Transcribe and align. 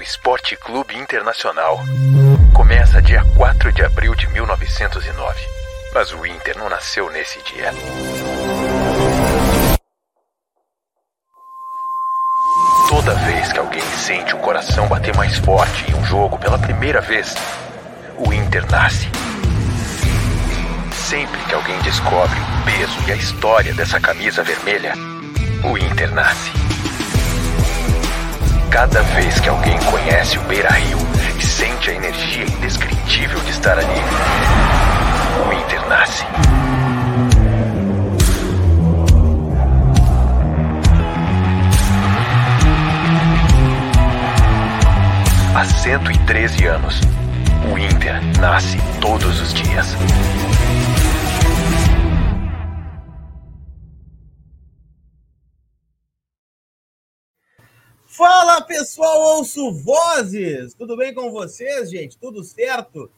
do 0.00 0.02
Esporte 0.02 0.56
Clube 0.56 0.96
Internacional 0.96 1.78
começa 2.54 3.02
dia 3.02 3.22
4 3.36 3.70
de 3.70 3.84
abril 3.84 4.14
de 4.14 4.26
1909. 4.28 5.46
Mas 5.92 6.10
o 6.14 6.24
Inter 6.24 6.56
não 6.56 6.70
nasceu 6.70 7.10
nesse 7.10 7.38
dia. 7.42 7.70
Toda 12.88 13.14
vez 13.14 13.52
que 13.52 13.58
alguém 13.58 13.82
sente 13.98 14.34
o 14.34 14.38
coração 14.38 14.88
bater 14.88 15.14
mais 15.14 15.36
forte 15.36 15.90
em 15.90 15.94
um 15.94 16.04
jogo 16.06 16.38
pela 16.38 16.58
primeira 16.58 17.02
vez, 17.02 17.34
o 18.16 18.32
Inter 18.32 18.64
nasce. 18.70 19.06
Sempre 20.94 21.40
que 21.44 21.54
alguém 21.54 21.78
descobre 21.82 22.38
o 22.38 22.64
peso 22.64 22.96
e 23.06 23.12
a 23.12 23.16
história 23.16 23.74
dessa 23.74 24.00
camisa 24.00 24.42
vermelha, 24.42 24.94
o 25.62 25.76
Inter 25.76 26.10
nasce. 26.14 26.50
Cada 28.70 29.02
vez 29.02 29.40
que 29.40 29.48
alguém 29.48 29.76
conhece 29.80 30.38
o 30.38 30.42
Beira 30.42 30.70
Rio 30.70 30.98
e 31.36 31.44
sente 31.44 31.90
a 31.90 31.94
energia 31.94 32.44
indescritível 32.44 33.40
de 33.40 33.50
estar 33.50 33.76
ali, 33.76 34.00
o 35.44 35.52
Inter 35.52 35.88
nasce. 35.88 36.24
Há 45.54 45.64
113 45.64 46.66
anos, 46.66 47.00
o 47.72 47.76
Inter 47.76 48.20
nasce 48.38 48.78
todos 49.00 49.40
os 49.40 49.52
dias. 49.52 49.96
Pessoal, 58.90 59.36
ouço 59.36 59.72
vozes! 59.72 60.74
Tudo 60.74 60.96
bem 60.96 61.14
com 61.14 61.30
vocês, 61.30 61.88
gente? 61.88 62.18
Tudo 62.18 62.42
certo? 62.42 63.08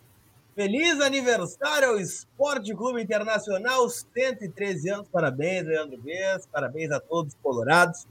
Feliz 0.54 1.00
aniversário 1.00 1.88
ao 1.88 1.98
Esporte 1.98 2.74
Clube 2.74 3.00
Internacional, 3.00 3.88
113 3.88 4.90
anos. 4.90 5.08
Parabéns, 5.08 5.64
Leandro 5.64 5.98
Bez, 5.98 6.46
parabéns 6.52 6.90
a 6.90 7.00
todos 7.00 7.34
colorados. 7.42 8.06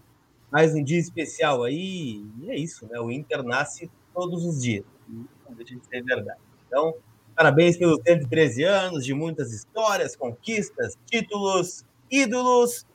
Mais 0.51 0.73
um 0.73 0.83
dia 0.83 0.97
especial 0.97 1.63
aí, 1.63 2.25
e 2.41 2.49
é 2.49 2.55
isso, 2.55 2.87
né? 2.87 2.99
O 2.99 3.11
Inter 3.11 3.43
nasce 3.43 3.91
todos 4.11 4.43
os 4.43 4.59
dias. 4.59 4.83
Não 5.07 5.55
deixa 5.55 5.75
de 5.75 5.85
ser 5.85 6.03
verdade. 6.03 6.39
Então, 6.65 6.95
parabéns 7.35 7.77
pelos 7.77 8.01
113 8.01 8.63
anos 8.63 9.05
de 9.05 9.13
muitas 9.13 9.53
histórias, 9.53 10.15
conquistas, 10.15 10.97
títulos, 11.05 11.85
ídolos 12.09 12.87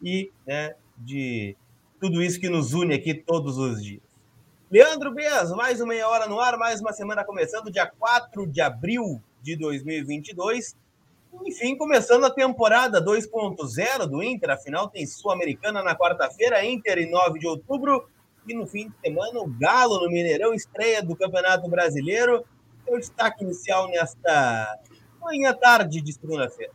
e 0.00 0.30
né, 0.46 0.76
de 0.96 1.56
tudo 1.98 2.22
isso 2.22 2.38
que 2.38 2.48
nos 2.48 2.72
une 2.72 2.94
aqui 2.94 3.14
todos 3.14 3.58
os 3.58 3.82
dias. 3.82 4.11
Leandro 4.72 5.12
Bez, 5.12 5.50
mais 5.50 5.82
uma 5.82 5.88
meia 5.88 6.08
hora 6.08 6.26
no 6.26 6.40
ar, 6.40 6.56
mais 6.56 6.80
uma 6.80 6.94
semana 6.94 7.22
começando, 7.22 7.70
dia 7.70 7.86
4 7.86 8.46
de 8.46 8.62
abril 8.62 9.20
de 9.42 9.54
2022. 9.54 10.74
Enfim, 11.44 11.76
começando 11.76 12.24
a 12.24 12.30
temporada 12.30 13.04
2.0 13.04 14.06
do 14.06 14.22
Inter, 14.22 14.48
afinal 14.48 14.88
tem 14.88 15.04
Sul-Americana 15.04 15.82
na 15.82 15.94
quarta-feira, 15.94 16.64
Inter 16.64 17.00
em 17.00 17.10
9 17.10 17.38
de 17.38 17.46
outubro, 17.46 18.08
e 18.48 18.54
no 18.54 18.66
fim 18.66 18.88
de 18.88 18.94
semana 19.04 19.40
o 19.40 19.46
Galo 19.46 20.00
no 20.00 20.08
Mineirão, 20.08 20.54
estreia 20.54 21.02
do 21.02 21.14
Campeonato 21.14 21.68
Brasileiro. 21.68 22.42
Seu 22.86 22.98
destaque 22.98 23.44
inicial 23.44 23.88
nesta 23.88 24.78
manhã 25.20 25.52
tarde 25.52 26.00
de 26.00 26.14
segunda-feira. 26.14 26.72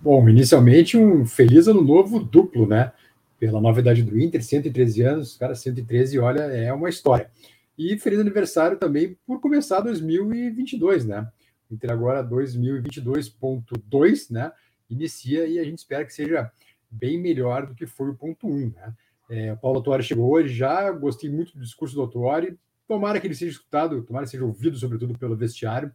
Bom, 0.00 0.28
inicialmente 0.28 0.96
um 0.96 1.26
feliz 1.26 1.66
ano 1.66 1.82
novo 1.82 2.20
duplo, 2.20 2.64
né? 2.64 2.92
Pela 3.38 3.60
novidade 3.60 4.02
do 4.02 4.18
Inter, 4.18 4.42
113 4.42 5.02
anos, 5.02 5.36
cara, 5.36 5.54
113, 5.54 6.18
olha, 6.18 6.40
é 6.40 6.72
uma 6.72 6.88
história. 6.88 7.30
E 7.76 7.96
feliz 7.98 8.18
aniversário 8.18 8.76
também 8.76 9.16
por 9.26 9.40
começar 9.40 9.80
2022, 9.80 11.04
né? 11.04 11.30
Inter 11.70 11.92
agora 11.92 12.24
2022.2, 12.24 14.30
né? 14.30 14.50
Inicia 14.90 15.46
e 15.46 15.58
a 15.58 15.64
gente 15.64 15.78
espera 15.78 16.04
que 16.04 16.12
seja 16.12 16.50
bem 16.90 17.20
melhor 17.20 17.66
do 17.66 17.74
que 17.74 17.86
foi 17.86 18.10
o 18.10 18.14
ponto 18.14 18.48
1, 18.48 18.70
né? 18.70 18.94
É, 19.30 19.52
o 19.52 19.56
Paulo 19.56 19.78
Autuori 19.78 20.02
chegou 20.02 20.30
hoje 20.30 20.54
já, 20.54 20.90
gostei 20.90 21.30
muito 21.30 21.52
do 21.52 21.62
discurso 21.62 21.94
do 21.94 22.00
Autuori, 22.00 22.58
tomara 22.86 23.20
que 23.20 23.26
ele 23.26 23.34
seja 23.34 23.52
escutado, 23.52 24.02
tomara 24.02 24.24
que 24.24 24.30
seja 24.30 24.44
ouvido, 24.44 24.78
sobretudo, 24.78 25.18
pelo 25.18 25.36
vestiário, 25.36 25.92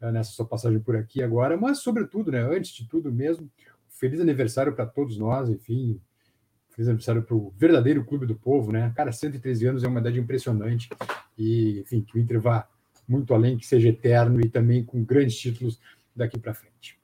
é, 0.00 0.12
nessa 0.12 0.32
sua 0.32 0.44
passagem 0.44 0.78
por 0.78 0.94
aqui 0.94 1.22
agora, 1.22 1.56
mas, 1.56 1.78
sobretudo, 1.78 2.30
né, 2.30 2.42
antes 2.42 2.72
de 2.72 2.86
tudo 2.86 3.10
mesmo, 3.10 3.50
feliz 3.88 4.20
aniversário 4.20 4.74
para 4.74 4.84
todos 4.84 5.16
nós, 5.16 5.48
enfim, 5.48 5.98
feliz 6.74 6.88
aniversário 6.88 7.22
para 7.22 7.36
o 7.36 7.52
verdadeiro 7.56 8.04
clube 8.04 8.26
do 8.26 8.34
povo, 8.34 8.72
né? 8.72 8.92
Cara, 8.96 9.12
113 9.12 9.66
anos 9.66 9.84
é 9.84 9.88
uma 9.88 10.00
idade 10.00 10.18
impressionante 10.18 10.88
e, 11.38 11.80
enfim, 11.80 12.00
que 12.02 12.18
o 12.18 12.20
Inter 12.20 12.40
vá 12.40 12.66
muito 13.06 13.32
além, 13.32 13.56
que 13.56 13.66
seja 13.66 13.88
eterno 13.88 14.40
e 14.40 14.48
também 14.48 14.84
com 14.84 15.04
grandes 15.04 15.36
títulos 15.36 15.78
daqui 16.14 16.38
para 16.38 16.52
frente. 16.52 16.98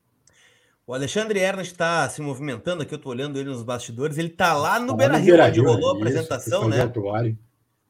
O 0.87 0.93
Alexandre 0.93 1.39
Ernest 1.39 1.73
está 1.73 2.09
se 2.09 2.21
movimentando 2.21 2.83
aqui, 2.83 2.93
eu 2.93 2.97
estou 2.97 3.13
olhando 3.13 3.39
ele 3.39 3.49
nos 3.49 3.63
bastidores. 3.63 4.19
Ele 4.19 4.29
está 4.29 4.55
lá 4.55 4.81
no 4.81 4.89
tá 4.89 4.95
Beira 4.95 5.17
Rio, 5.19 5.41
onde 5.41 5.61
rolou 5.61 5.91
a 5.91 5.97
apresentação, 5.97 6.69
né? 6.69 6.91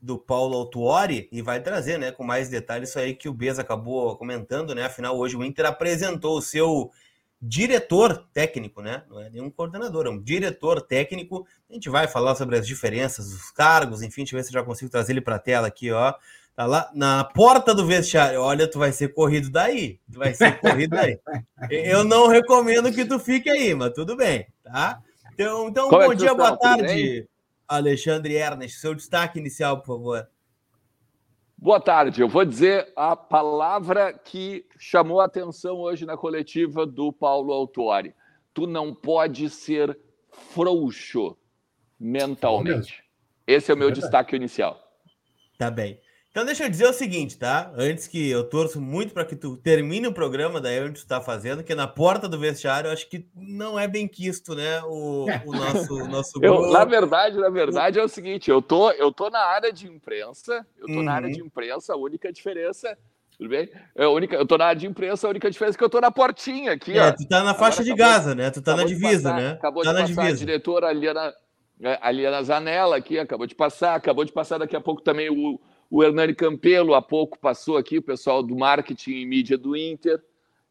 Do 0.03 0.19
Paulo 0.19 0.57
Autuori, 0.57 1.29
e 1.31 1.41
vai 1.43 1.63
trazer, 1.63 1.99
né, 1.99 2.11
com 2.11 2.25
mais 2.25 2.49
detalhes, 2.49 2.89
isso 2.89 2.99
aí 2.99 3.15
que 3.15 3.29
o 3.29 3.35
Bez 3.35 3.59
acabou 3.59 4.17
comentando, 4.17 4.75
né? 4.75 4.85
Afinal, 4.85 5.17
hoje 5.17 5.37
o 5.37 5.45
Inter 5.45 5.67
apresentou 5.67 6.39
o 6.39 6.43
seu 6.43 6.91
diretor 7.41 8.27
técnico, 8.33 8.83
né? 8.83 9.03
Não 9.09 9.21
é 9.21 9.31
nenhum 9.31 9.51
coordenador, 9.51 10.06
é 10.06 10.11
um 10.11 10.21
diretor 10.21 10.83
técnico. 10.83 11.47
A 11.69 11.73
gente 11.73 11.89
vai 11.89 12.06
falar 12.06 12.34
sobre 12.34 12.59
as 12.59 12.67
diferenças, 12.67 13.33
os 13.33 13.51
cargos, 13.51 14.03
enfim, 14.03 14.23
deixa 14.23 14.37
eu 14.37 14.39
ver 14.39 14.45
se 14.45 14.51
eu 14.51 14.61
já 14.61 14.62
consigo 14.62 14.91
trazer 14.91 15.12
ele 15.12 15.21
para 15.21 15.37
a 15.37 15.41
tela 15.41 15.69
aqui, 15.69 15.91
ó. 15.91 16.15
Tá 16.55 16.67
lá 16.67 16.91
na 16.95 17.25
porta 17.25 17.75
do 17.75 17.87
vestiário. 17.87 18.43
Olha, 18.43 18.69
tu 18.69 18.78
vai 18.78 18.93
ser 18.93 19.15
corrido 19.15 19.49
daí. 19.49 19.99
Tu 20.12 20.19
vai 20.19 20.34
ser 20.34 20.61
corrido 20.61 20.91
daí. 20.91 21.19
Eu 21.71 22.05
não 22.05 22.27
recomendo 22.27 22.93
que 22.93 23.05
tu 23.05 23.19
fique 23.19 23.49
aí, 23.49 23.75
mas 23.75 23.95
tudo 23.95 24.15
bem, 24.15 24.47
tá? 24.62 25.01
Então, 25.33 25.69
então 25.69 25.89
bom 25.89 26.12
é 26.12 26.15
dia, 26.15 26.34
boa 26.34 26.55
tarde, 26.57 27.27
Alexandre 27.67 28.34
Ernest. 28.34 28.78
Seu 28.78 28.95
destaque 28.95 29.39
inicial, 29.39 29.78
por 29.78 29.87
favor. 29.87 30.28
Boa 31.62 31.78
tarde. 31.78 32.22
Eu 32.22 32.28
vou 32.28 32.43
dizer 32.43 32.91
a 32.97 33.15
palavra 33.15 34.15
que 34.15 34.65
chamou 34.78 35.21
a 35.21 35.26
atenção 35.26 35.76
hoje 35.76 36.06
na 36.06 36.16
coletiva 36.16 36.87
do 36.87 37.12
Paulo 37.12 37.53
Autuori. 37.53 38.15
Tu 38.54 38.66
não 38.66 38.95
pode 38.95 39.51
ser 39.51 39.98
frouxo 40.30 41.36
mentalmente. 41.98 43.04
Esse 43.47 43.71
é 43.71 43.74
o 43.74 43.77
meu 43.77 43.91
é 43.91 43.92
destaque 43.92 44.34
inicial. 44.34 44.80
Tá 45.59 45.71
bem. 45.71 46.01
Então 46.30 46.44
deixa 46.44 46.65
eu 46.65 46.71
dizer 46.71 46.86
o 46.86 46.92
seguinte, 46.92 47.36
tá? 47.36 47.72
Antes 47.77 48.06
que 48.06 48.30
eu 48.30 48.48
torço 48.48 48.80
muito 48.80 49.12
para 49.12 49.24
que 49.24 49.34
tu 49.34 49.56
termine 49.56 50.06
o 50.06 50.12
programa 50.12 50.60
da 50.60 50.68
onde 50.68 50.92
tu 50.92 50.97
está 50.98 51.21
fazendo, 51.21 51.65
que 51.65 51.74
na 51.74 51.88
porta 51.88 52.28
do 52.28 52.38
vestiário 52.38 52.86
eu 52.86 52.92
acho 52.92 53.09
que 53.09 53.27
não 53.34 53.77
é 53.77 53.88
bem 53.88 54.06
quisto, 54.06 54.54
né? 54.54 54.80
O, 54.84 55.27
o 55.44 55.53
nosso, 55.53 56.09
nosso 56.09 56.38
eu, 56.41 56.71
Na 56.71 56.84
verdade, 56.84 57.36
na 57.36 57.50
verdade 57.50 57.98
é 57.98 58.03
o 58.03 58.09
seguinte, 58.09 58.48
eu 58.48 58.62
tô, 58.62 58.92
eu 58.92 59.10
tô 59.10 59.28
na 59.28 59.41
área 59.41 59.72
de 59.72 59.88
imprensa, 59.88 60.65
eu 60.78 60.86
tô 60.86 60.92
uhum. 60.92 61.03
na 61.03 61.15
área 61.15 61.27
uhum. 61.27 61.34
de 61.34 61.41
imprensa, 61.41 61.94
a 61.94 61.97
única 61.97 62.32
diferença 62.32 62.97
tudo 63.36 63.48
bem? 63.48 63.71
É 63.97 64.04
a 64.04 64.10
única, 64.10 64.36
eu 64.36 64.47
tô 64.47 64.59
na 64.59 64.66
área 64.66 64.78
de 64.78 64.86
imprensa, 64.86 65.27
a 65.27 65.30
única 65.30 65.50
diferença 65.50 65.74
é 65.74 65.78
que 65.78 65.84
eu 65.84 65.88
tô 65.88 65.98
na 65.98 66.10
portinha 66.10 66.72
aqui, 66.72 66.98
é, 66.98 67.09
ó. 67.09 67.10
Tu 67.10 67.27
tá 67.27 67.42
na 67.42 67.54
faixa 67.54 67.80
Agora 67.80 67.84
de 67.84 67.92
acabou, 67.92 68.15
Gaza, 68.15 68.34
né? 68.34 68.50
Tu 68.50 68.60
tá 68.60 68.77
na 68.77 68.84
divisa, 68.84 69.30
passar, 69.30 69.42
né? 69.42 69.50
Acabou 69.53 69.82
tá 69.82 69.92
de 69.92 69.98
passar 69.98 70.06
divisa. 70.06 70.28
a 70.34 70.38
diretora 70.38 70.86
ali 70.88 71.10
na, 71.10 71.32
é, 71.82 71.98
ali 72.03 72.30
na 72.30 72.42
janela 72.42 72.98
aqui, 72.98 73.18
acabou 73.18 73.47
de 73.47 73.54
passar, 73.54 73.94
acabou 73.94 74.27
de 74.27 74.32
passar 74.32 74.59
daqui 74.59 74.77
a 74.77 74.80
pouco 74.80 75.00
também 75.00 75.30
o, 75.30 75.59
o 75.91 76.04
Hernani 76.04 76.34
Campelo 76.34 76.95
há 76.95 77.03
pouco 77.03 77.39
passou 77.39 77.77
aqui, 77.77 77.98
o 77.98 78.03
pessoal 78.03 78.42
do 78.42 78.57
marketing 78.57 79.10
e 79.10 79.27
mídia 79.27 79.59
do 79.59 79.77
Inter. 79.77 80.22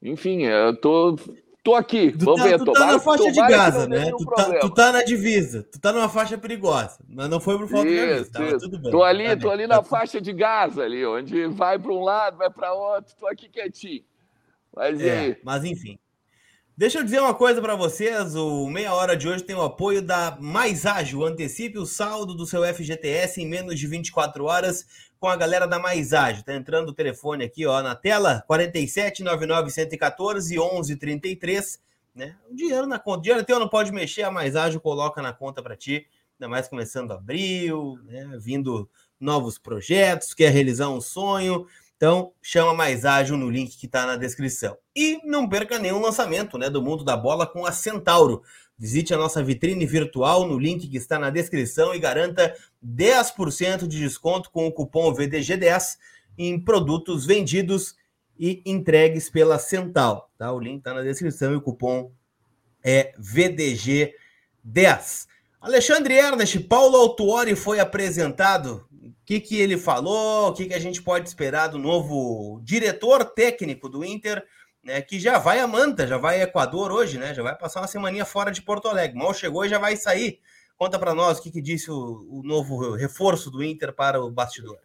Enfim, 0.01 0.43
eu 0.43 0.73
tô, 0.79 1.17
tô 1.61 1.75
aqui. 1.75 2.11
Tu 2.11 2.23
Vamos 2.23 2.41
tá, 2.41 2.47
ver. 2.47 2.57
Tu 2.57 2.65
tomara, 2.65 2.85
tá 2.85 2.93
na 2.93 2.99
faixa 2.99 3.31
de 3.31 3.39
Gaza, 3.41 3.87
né? 3.87 4.11
Tu 4.11 4.25
tá, 4.25 4.59
tu 4.59 4.69
tá, 4.69 4.91
na 4.93 5.03
divisa. 5.03 5.67
Tu 5.69 5.79
tá 5.79 5.91
numa 5.91 6.07
faixa 6.07 6.37
perigosa. 6.37 6.99
Mas 7.09 7.29
não 7.29 7.41
foi 7.41 7.57
por 7.57 7.67
falta 7.67 7.89
isso, 7.89 8.25
de 8.25 8.31
Tava 8.31 8.57
tudo 8.57 8.79
bem. 8.79 8.91
Tô 8.91 9.03
ali, 9.03 9.27
tá 9.27 9.37
tô 9.37 9.49
ali 9.49 9.67
na 9.67 9.83
faixa 9.83 10.21
de 10.21 10.31
Gaza, 10.31 10.83
ali, 10.83 11.05
onde 11.05 11.47
vai 11.47 11.77
para 11.77 11.91
um 11.91 12.01
lado, 12.01 12.37
vai 12.37 12.49
para 12.49 12.73
outro. 12.73 13.13
Tô 13.19 13.27
aqui 13.27 13.49
quietinho. 13.49 14.03
Mas, 14.73 15.01
é, 15.01 15.37
mas 15.43 15.65
enfim. 15.65 15.99
Deixa 16.77 16.99
eu 16.99 17.03
dizer 17.03 17.19
uma 17.19 17.33
coisa 17.33 17.61
para 17.61 17.75
vocês, 17.75 18.37
o 18.37 18.69
Meia 18.69 18.93
Hora 18.93 19.17
de 19.17 19.27
hoje 19.27 19.43
tem 19.43 19.53
o 19.53 19.61
apoio 19.61 20.01
da 20.01 20.37
Mais 20.39 20.85
Ágil. 20.85 21.25
Antecipe 21.25 21.77
o 21.77 21.85
saldo 21.85 22.33
do 22.33 22.45
seu 22.45 22.63
FGTS 22.63 23.41
em 23.41 23.45
menos 23.45 23.77
de 23.77 23.85
24 23.85 24.45
horas 24.45 25.08
com 25.19 25.27
a 25.27 25.35
galera 25.35 25.67
da 25.67 25.77
Mais 25.77 26.13
Ágil. 26.13 26.43
Tá 26.43 26.55
entrando 26.55 26.89
o 26.89 26.93
telefone 26.93 27.43
aqui 27.43 27.65
ó, 27.65 27.81
na 27.81 27.95
tela, 27.95 28.43
47 28.47 29.23
99 29.23 29.69
114 29.69 30.57
11 30.57 30.95
33. 30.95 31.79
Né? 32.15 32.35
O 32.49 32.55
dinheiro 32.55 32.87
na 32.87 32.97
conta. 32.97 33.19
O 33.19 33.21
dinheiro 33.21 33.45
teu 33.45 33.59
não 33.59 33.67
pode 33.67 33.91
mexer, 33.91 34.23
a 34.23 34.31
Mais 34.31 34.55
Ágil 34.55 34.79
coloca 34.79 35.21
na 35.21 35.33
conta 35.33 35.61
para 35.61 35.75
ti. 35.75 36.07
Ainda 36.39 36.49
mais 36.49 36.67
começando 36.67 37.11
abril, 37.11 37.99
né? 38.05 38.37
vindo 38.39 38.89
novos 39.19 39.57
projetos, 39.57 40.33
quer 40.33 40.49
realizar 40.49 40.87
um 40.89 41.01
sonho 41.01 41.67
Então, 41.99 42.31
chama 42.41 42.73
mais 42.73 43.03
ágil 43.03 43.35
no 43.35 43.49
link 43.49 43.77
que 43.77 43.85
está 43.85 44.05
na 44.05 44.15
descrição. 44.15 44.77
E 44.95 45.19
não 45.25 45.49
perca 45.49 45.77
nenhum 45.77 45.99
lançamento 45.99 46.57
né, 46.57 46.69
do 46.69 46.81
mundo 46.81 47.03
da 47.03 47.17
bola 47.17 47.45
com 47.45 47.65
a 47.65 47.73
Centauro. 47.73 48.41
Visite 48.77 49.13
a 49.13 49.17
nossa 49.17 49.43
vitrine 49.43 49.85
virtual 49.85 50.47
no 50.47 50.57
link 50.57 50.87
que 50.87 50.95
está 50.95 51.19
na 51.19 51.29
descrição 51.29 51.93
e 51.93 51.99
garanta 51.99 52.55
10% 52.81 53.85
de 53.85 53.99
desconto 53.99 54.49
com 54.49 54.65
o 54.65 54.71
cupom 54.71 55.13
VDG10 55.13 55.97
em 56.37 56.57
produtos 56.57 57.25
vendidos 57.25 57.97
e 58.39 58.61
entregues 58.65 59.29
pela 59.29 59.59
Cental. 59.59 60.31
Tá? 60.37 60.53
O 60.53 60.59
link 60.61 60.77
está 60.77 60.93
na 60.93 61.01
descrição 61.01 61.51
e 61.51 61.57
o 61.57 61.61
cupom 61.61 62.13
é 62.81 63.11
VDG10. 63.19 64.13
Alexandre 65.59 66.13
Ernest, 66.13 66.57
Paulo 66.61 66.95
Autuori 66.95 67.57
foi 67.57 67.81
apresentado 67.81 68.87
que, 69.25 69.39
que 69.39 69.59
ele 69.59 69.77
falou, 69.77 70.49
o 70.49 70.53
que, 70.53 70.65
que 70.65 70.73
a 70.73 70.79
gente 70.79 71.01
pode 71.01 71.27
esperar 71.27 71.67
do 71.67 71.77
novo 71.77 72.59
diretor 72.63 73.25
técnico 73.25 73.87
do 73.87 74.03
Inter, 74.03 74.45
né, 74.83 75.01
que 75.01 75.19
já 75.19 75.37
vai 75.37 75.59
a 75.59 75.67
Manta, 75.67 76.07
já 76.07 76.17
vai 76.17 76.41
a 76.41 76.43
Equador 76.43 76.91
hoje, 76.91 77.17
né? 77.17 77.33
Já 77.33 77.43
vai 77.43 77.57
passar 77.57 77.81
uma 77.81 77.87
semaninha 77.87 78.25
fora 78.25 78.51
de 78.51 78.61
Porto 78.61 78.87
Alegre. 78.87 79.17
Mal 79.17 79.33
chegou 79.33 79.65
e 79.65 79.69
já 79.69 79.77
vai 79.77 79.95
sair. 79.95 80.39
Conta 80.77 80.97
para 80.97 81.13
nós 81.13 81.39
o 81.39 81.43
que, 81.43 81.51
que 81.51 81.61
disse 81.61 81.91
o, 81.91 82.27
o 82.29 82.41
novo 82.43 82.95
reforço 82.95 83.51
do 83.51 83.63
Inter 83.63 83.93
para 83.93 84.23
o 84.23 84.31
bastidor. 84.31 84.79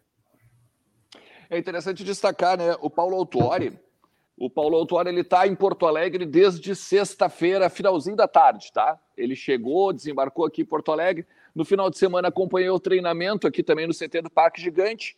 É 1.49 1.57
interessante 1.57 2.03
destacar, 2.03 2.57
né? 2.57 2.75
O 2.81 2.89
Paulo 2.89 3.15
Autuori, 3.15 3.79
o 4.37 4.49
Paulo 4.49 4.75
Autuori 4.75 5.09
ele 5.09 5.21
está 5.21 5.47
em 5.47 5.55
Porto 5.55 5.85
Alegre 5.85 6.25
desde 6.25 6.75
sexta-feira, 6.75 7.69
finalzinho 7.69 8.17
da 8.17 8.27
tarde, 8.27 8.71
tá? 8.73 8.99
Ele 9.15 9.35
chegou, 9.35 9.93
desembarcou 9.93 10.45
aqui 10.45 10.63
em 10.63 10.65
Porto 10.65 10.91
Alegre, 10.91 11.25
no 11.55 11.63
final 11.63 11.89
de 11.89 11.97
semana 11.97 12.27
acompanhei 12.27 12.69
o 12.69 12.79
treinamento 12.79 13.47
aqui 13.47 13.63
também 13.63 13.87
no 13.87 13.93
CT 13.93 14.23
do 14.23 14.29
Parque 14.29 14.61
Gigante 14.61 15.17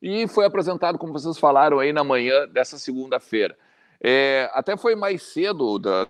e 0.00 0.28
foi 0.28 0.44
apresentado, 0.44 0.98
como 0.98 1.12
vocês 1.12 1.38
falaram 1.38 1.78
aí, 1.78 1.92
na 1.92 2.04
manhã 2.04 2.46
dessa 2.46 2.78
segunda-feira. 2.78 3.58
É, 4.00 4.48
até 4.52 4.76
foi 4.76 4.94
mais 4.94 5.22
cedo 5.22 5.78
da. 5.78 6.06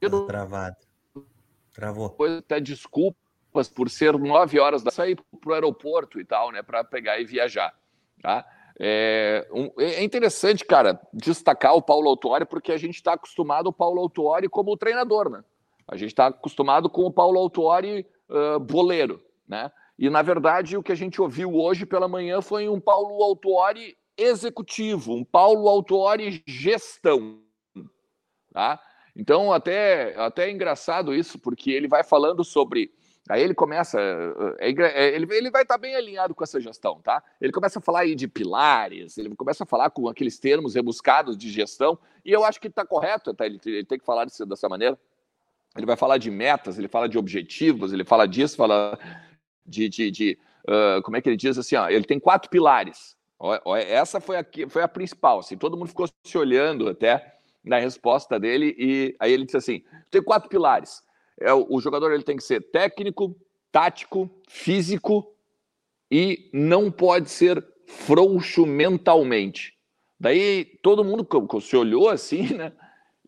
Tá 0.00 0.26
travado. 0.26 0.76
Travou. 1.72 2.08
Depois 2.10 2.32
até 2.38 2.60
desculpas 2.60 3.68
por 3.68 3.88
ser 3.88 4.18
nove 4.18 4.58
horas 4.58 4.82
da 4.82 4.90
sair 4.90 5.16
para 5.40 5.50
o 5.50 5.54
aeroporto 5.54 6.20
e 6.20 6.24
tal, 6.24 6.50
né, 6.50 6.62
para 6.62 6.82
pegar 6.82 7.20
e 7.20 7.24
viajar. 7.24 7.74
Tá? 8.20 8.44
É, 8.78 9.46
um, 9.52 9.70
é 9.78 10.02
interessante, 10.02 10.64
cara, 10.64 11.00
destacar 11.12 11.74
o 11.74 11.82
Paulo 11.82 12.08
Autuori, 12.08 12.44
porque 12.44 12.72
a 12.72 12.76
gente 12.76 12.96
está 12.96 13.12
acostumado 13.14 13.66
ao 13.66 13.72
Paulo 13.72 14.00
Autuori 14.00 14.48
como 14.48 14.76
treinador, 14.76 15.30
né? 15.30 15.44
A 15.90 15.96
gente 15.96 16.10
está 16.10 16.28
acostumado 16.28 16.88
com 16.88 17.02
o 17.02 17.12
Paulo 17.12 17.40
Autuori 17.40 18.06
uh, 18.28 18.60
boleiro, 18.60 19.20
né? 19.46 19.72
E, 19.98 20.08
na 20.08 20.22
verdade, 20.22 20.76
o 20.76 20.82
que 20.84 20.92
a 20.92 20.94
gente 20.94 21.20
ouviu 21.20 21.52
hoje 21.56 21.84
pela 21.84 22.06
manhã 22.06 22.40
foi 22.40 22.68
um 22.68 22.80
Paulo 22.80 23.20
Autuori 23.24 23.98
executivo, 24.16 25.12
um 25.12 25.24
Paulo 25.24 25.68
Autuori 25.68 26.42
gestão, 26.46 27.40
tá? 28.52 28.80
Então, 29.16 29.52
até, 29.52 30.14
até 30.16 30.46
é 30.46 30.50
engraçado 30.52 31.12
isso, 31.12 31.40
porque 31.40 31.72
ele 31.72 31.88
vai 31.88 32.04
falando 32.04 32.44
sobre... 32.44 32.92
Aí 33.28 33.42
ele 33.42 33.54
começa, 33.54 34.00
é, 34.58 34.70
é, 34.70 35.14
ele, 35.14 35.34
ele 35.34 35.50
vai 35.50 35.62
estar 35.62 35.74
tá 35.74 35.78
bem 35.78 35.94
alinhado 35.94 36.34
com 36.34 36.44
essa 36.44 36.60
gestão, 36.60 37.00
tá? 37.02 37.22
Ele 37.40 37.52
começa 37.52 37.80
a 37.80 37.82
falar 37.82 38.00
aí 38.00 38.14
de 38.14 38.28
pilares, 38.28 39.18
ele 39.18 39.34
começa 39.36 39.64
a 39.64 39.66
falar 39.66 39.90
com 39.90 40.08
aqueles 40.08 40.38
termos 40.38 40.74
rebuscados 40.74 41.36
de 41.36 41.50
gestão, 41.50 41.98
e 42.24 42.32
eu 42.32 42.44
acho 42.44 42.60
que 42.60 42.68
está 42.68 42.86
correto, 42.86 43.34
tá? 43.34 43.44
ele, 43.44 43.60
ele 43.66 43.84
tem 43.84 43.98
que 43.98 44.04
falar 44.04 44.24
dessa 44.24 44.68
maneira, 44.68 44.98
ele 45.76 45.86
vai 45.86 45.96
falar 45.96 46.18
de 46.18 46.30
metas, 46.30 46.78
ele 46.78 46.88
fala 46.88 47.08
de 47.08 47.18
objetivos, 47.18 47.92
ele 47.92 48.04
fala 48.04 48.26
disso, 48.26 48.56
fala 48.56 48.98
de, 49.64 49.88
de, 49.88 50.10
de 50.10 50.38
uh, 50.68 51.02
como 51.02 51.16
é 51.16 51.20
que 51.20 51.28
ele 51.28 51.36
diz 51.36 51.56
assim, 51.56 51.76
ó, 51.76 51.88
ele 51.88 52.04
tem 52.04 52.18
quatro 52.18 52.50
pilares. 52.50 53.16
Essa 53.86 54.20
foi 54.20 54.36
a, 54.36 54.46
foi 54.68 54.82
a 54.82 54.88
principal, 54.88 55.38
assim, 55.38 55.56
todo 55.56 55.76
mundo 55.76 55.88
ficou 55.88 56.08
se 56.24 56.36
olhando 56.36 56.88
até 56.88 57.36
na 57.64 57.78
resposta 57.78 58.38
dele 58.38 58.74
e 58.78 59.16
aí 59.18 59.32
ele 59.32 59.44
disse 59.44 59.56
assim, 59.56 59.84
tem 60.10 60.22
quatro 60.22 60.48
pilares. 60.48 61.02
É, 61.40 61.52
o, 61.52 61.66
o 61.70 61.80
jogador 61.80 62.12
ele 62.12 62.22
tem 62.22 62.36
que 62.36 62.42
ser 62.42 62.60
técnico, 62.70 63.36
tático, 63.72 64.28
físico 64.48 65.34
e 66.10 66.50
não 66.52 66.90
pode 66.90 67.30
ser 67.30 67.64
frouxo 67.86 68.66
mentalmente. 68.66 69.74
Daí 70.18 70.64
todo 70.82 71.04
mundo 71.04 71.26
se 71.60 71.76
olhou 71.76 72.08
assim, 72.08 72.54
né? 72.54 72.72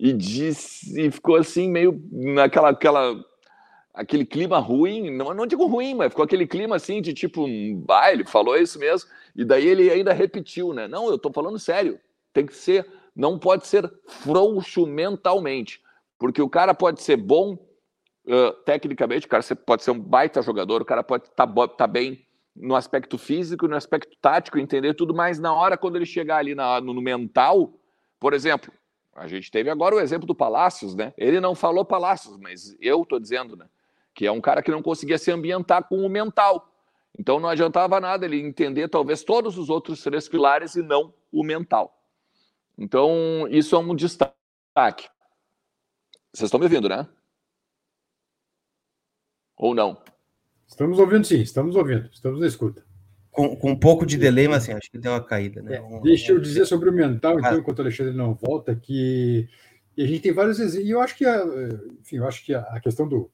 E 0.02 0.12
disse 0.12 1.00
e 1.00 1.12
ficou 1.12 1.36
assim 1.36 1.70
meio 1.70 2.02
naquela 2.10 2.70
aquela 2.70 3.24
aquele 3.94 4.26
clima 4.26 4.58
ruim, 4.58 5.16
não, 5.16 5.32
não 5.32 5.46
digo 5.46 5.64
ruim, 5.66 5.94
mas 5.94 6.08
ficou 6.08 6.24
aquele 6.24 6.44
clima 6.44 6.74
assim 6.74 7.00
de 7.00 7.14
tipo 7.14 7.44
um 7.44 7.76
baile, 7.76 8.24
falou 8.24 8.56
isso 8.56 8.80
mesmo, 8.80 9.08
e 9.36 9.44
daí 9.44 9.64
ele 9.64 9.88
ainda 9.88 10.12
repetiu, 10.12 10.72
né? 10.72 10.88
Não, 10.88 11.08
eu 11.08 11.16
tô 11.16 11.30
falando 11.30 11.56
sério. 11.56 12.00
Tem 12.32 12.44
que 12.44 12.56
ser, 12.56 12.84
não 13.14 13.38
pode 13.38 13.68
ser 13.68 13.88
frouxo 14.08 14.86
mentalmente, 14.86 15.80
porque 16.18 16.42
o 16.42 16.48
cara 16.48 16.74
pode 16.74 17.00
ser 17.00 17.16
bom 17.16 17.52
uh, 17.52 18.52
tecnicamente, 18.64 19.26
o 19.26 19.30
cara 19.30 19.44
pode 19.54 19.84
ser 19.84 19.92
um 19.92 20.00
baita 20.00 20.42
jogador, 20.42 20.82
o 20.82 20.86
cara 20.86 21.04
pode 21.04 21.26
estar 21.28 21.46
tá, 21.46 21.68
tá 21.68 21.86
bem 21.86 22.26
no 22.56 22.74
aspecto 22.74 23.16
físico, 23.16 23.68
no 23.68 23.76
aspecto 23.76 24.16
tático, 24.20 24.58
entender 24.58 24.94
tudo, 24.94 25.14
mas 25.14 25.38
na 25.38 25.54
hora 25.54 25.76
quando 25.76 25.94
ele 25.94 26.06
chegar 26.06 26.38
ali 26.38 26.56
na, 26.56 26.80
no, 26.80 26.92
no 26.92 27.00
mental, 27.00 27.72
por 28.18 28.34
exemplo, 28.34 28.72
a 29.14 29.28
gente 29.28 29.50
teve 29.50 29.68
agora 29.68 29.94
o 29.94 30.00
exemplo 30.00 30.26
do 30.26 30.34
Palácios, 30.34 30.94
né? 30.94 31.12
Ele 31.16 31.40
não 31.40 31.54
falou 31.54 31.84
Palácios, 31.84 32.36
mas 32.38 32.76
eu 32.80 33.02
estou 33.02 33.20
dizendo, 33.20 33.56
né? 33.56 33.66
Que 34.14 34.26
é 34.26 34.32
um 34.32 34.40
cara 34.40 34.62
que 34.62 34.70
não 34.70 34.82
conseguia 34.82 35.18
se 35.18 35.30
ambientar 35.30 35.84
com 35.84 36.04
o 36.04 36.08
mental. 36.08 36.70
Então 37.18 37.38
não 37.38 37.48
adiantava 37.48 38.00
nada 38.00 38.24
ele 38.24 38.40
entender 38.40 38.88
talvez 38.88 39.22
todos 39.22 39.58
os 39.58 39.68
outros 39.68 40.02
três 40.02 40.28
pilares 40.28 40.74
e 40.76 40.82
não 40.82 41.12
o 41.30 41.42
mental. 41.42 41.98
Então 42.78 43.46
isso 43.50 43.76
é 43.76 43.78
um 43.78 43.94
destaque. 43.94 45.08
Vocês 46.32 46.46
estão 46.46 46.58
me 46.58 46.64
ouvindo, 46.64 46.88
né? 46.88 47.06
Ou 49.56 49.74
não? 49.74 50.02
Estamos 50.66 50.98
ouvindo 50.98 51.26
sim, 51.26 51.42
estamos 51.42 51.76
ouvindo, 51.76 52.08
estamos 52.10 52.40
na 52.40 52.46
escuta 52.46 52.82
com, 53.32 53.56
com 53.56 53.70
um 53.70 53.76
pouco 53.76 54.06
de 54.06 54.16
delay, 54.16 54.46
mas 54.46 54.62
assim, 54.62 54.72
acho 54.72 54.90
que 54.90 54.98
deu 54.98 55.12
uma 55.12 55.24
caída. 55.24 55.62
Né? 55.62 55.76
É, 55.76 56.00
deixa 56.00 56.32
eu 56.32 56.38
dizer 56.38 56.66
sobre 56.66 56.90
o 56.90 56.92
mental, 56.92 57.38
então, 57.40 57.58
enquanto 57.58 57.78
o 57.78 57.82
Alexandre 57.82 58.14
não 58.14 58.34
volta, 58.34 58.76
que 58.76 59.48
e 59.96 60.02
a 60.02 60.06
gente 60.06 60.20
tem 60.20 60.32
vários 60.32 60.58
exemplos, 60.58 60.88
e 60.88 60.90
eu 60.90 61.00
acho 61.00 61.16
que, 61.16 61.24
a, 61.24 61.44
enfim, 62.00 62.16
eu 62.16 62.26
acho 62.26 62.44
que 62.44 62.54
a, 62.54 62.80
questão 62.80 63.08
do 63.08 63.30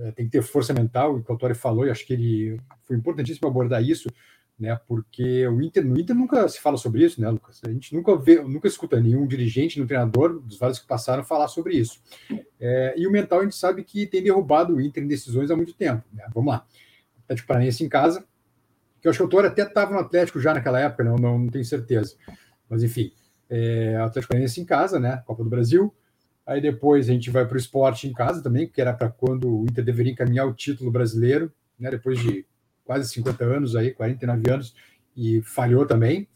é, 0.00 0.12
tem 0.12 0.26
que 0.26 0.32
ter 0.32 0.42
força 0.42 0.72
mental, 0.72 1.16
o 1.16 1.22
que 1.22 1.30
o 1.30 1.32
Autori 1.32 1.54
falou, 1.54 1.86
e 1.86 1.90
acho 1.90 2.06
que 2.06 2.12
ele 2.12 2.60
foi 2.84 2.96
importantíssimo 2.96 3.48
abordar 3.48 3.82
isso, 3.82 4.08
né? 4.58 4.78
Porque 4.86 5.46
o 5.48 5.60
Inter, 5.60 5.84
no 5.84 5.98
Inter 5.98 6.14
nunca 6.14 6.48
se 6.48 6.60
fala 6.60 6.76
sobre 6.76 7.04
isso, 7.04 7.20
né, 7.20 7.28
Lucas? 7.28 7.60
A 7.64 7.70
gente 7.70 7.94
nunca 7.94 8.16
vê, 8.16 8.40
nunca 8.40 8.68
escuta 8.68 9.00
nenhum 9.00 9.26
dirigente, 9.26 9.76
nenhum 9.76 9.86
treinador 9.86 10.40
dos 10.40 10.58
vários 10.58 10.78
que 10.78 10.86
passaram 10.86 11.24
falar 11.24 11.48
sobre 11.48 11.76
isso. 11.76 12.00
É, 12.60 12.94
e 12.96 13.06
o 13.06 13.10
mental 13.10 13.40
a 13.40 13.42
gente 13.42 13.56
sabe 13.56 13.82
que 13.82 14.06
tem 14.06 14.22
derrubado 14.22 14.74
o 14.74 14.80
Inter 14.80 15.02
em 15.02 15.08
decisões 15.08 15.50
há 15.50 15.56
muito 15.56 15.74
tempo. 15.74 16.04
Né? 16.12 16.24
Vamos 16.32 16.52
lá. 16.52 16.66
Atlético 17.24 17.48
Paranaense 17.48 17.84
em 17.84 17.88
casa, 17.88 18.24
que 19.02 19.08
eu 19.08 19.10
acho 19.10 19.18
que 19.18 19.24
o 19.24 19.28
Toro 19.28 19.48
até 19.48 19.62
estava 19.62 19.92
no 19.92 19.98
Atlético 19.98 20.40
já 20.40 20.54
naquela 20.54 20.78
época, 20.78 21.02
não, 21.02 21.16
não, 21.16 21.38
não 21.40 21.48
tenho 21.48 21.64
certeza. 21.64 22.14
Mas 22.70 22.84
enfim, 22.84 23.12
é, 23.50 23.96
Atlético 23.96 24.28
Paranaense 24.28 24.60
em 24.60 24.64
casa, 24.64 25.00
né? 25.00 25.20
Copa 25.26 25.42
do 25.42 25.50
Brasil. 25.50 25.92
Aí 26.46 26.60
depois 26.60 27.08
a 27.08 27.12
gente 27.12 27.28
vai 27.28 27.44
para 27.44 27.56
o 27.56 27.58
esporte 27.58 28.06
em 28.06 28.12
casa 28.12 28.40
também, 28.40 28.68
que 28.68 28.80
era 28.80 28.92
para 28.92 29.08
quando 29.10 29.60
o 29.60 29.64
Inter 29.64 29.84
deveria 29.84 30.12
encaminhar 30.12 30.46
o 30.46 30.54
título 30.54 30.90
brasileiro, 30.90 31.52
né? 31.76 31.90
Depois 31.90 32.20
de 32.20 32.46
quase 32.84 33.08
50 33.12 33.44
anos 33.44 33.74
aí, 33.74 33.90
49 33.90 34.50
anos, 34.50 34.74
e 35.16 35.42
falhou 35.42 35.84
também. 35.84 36.28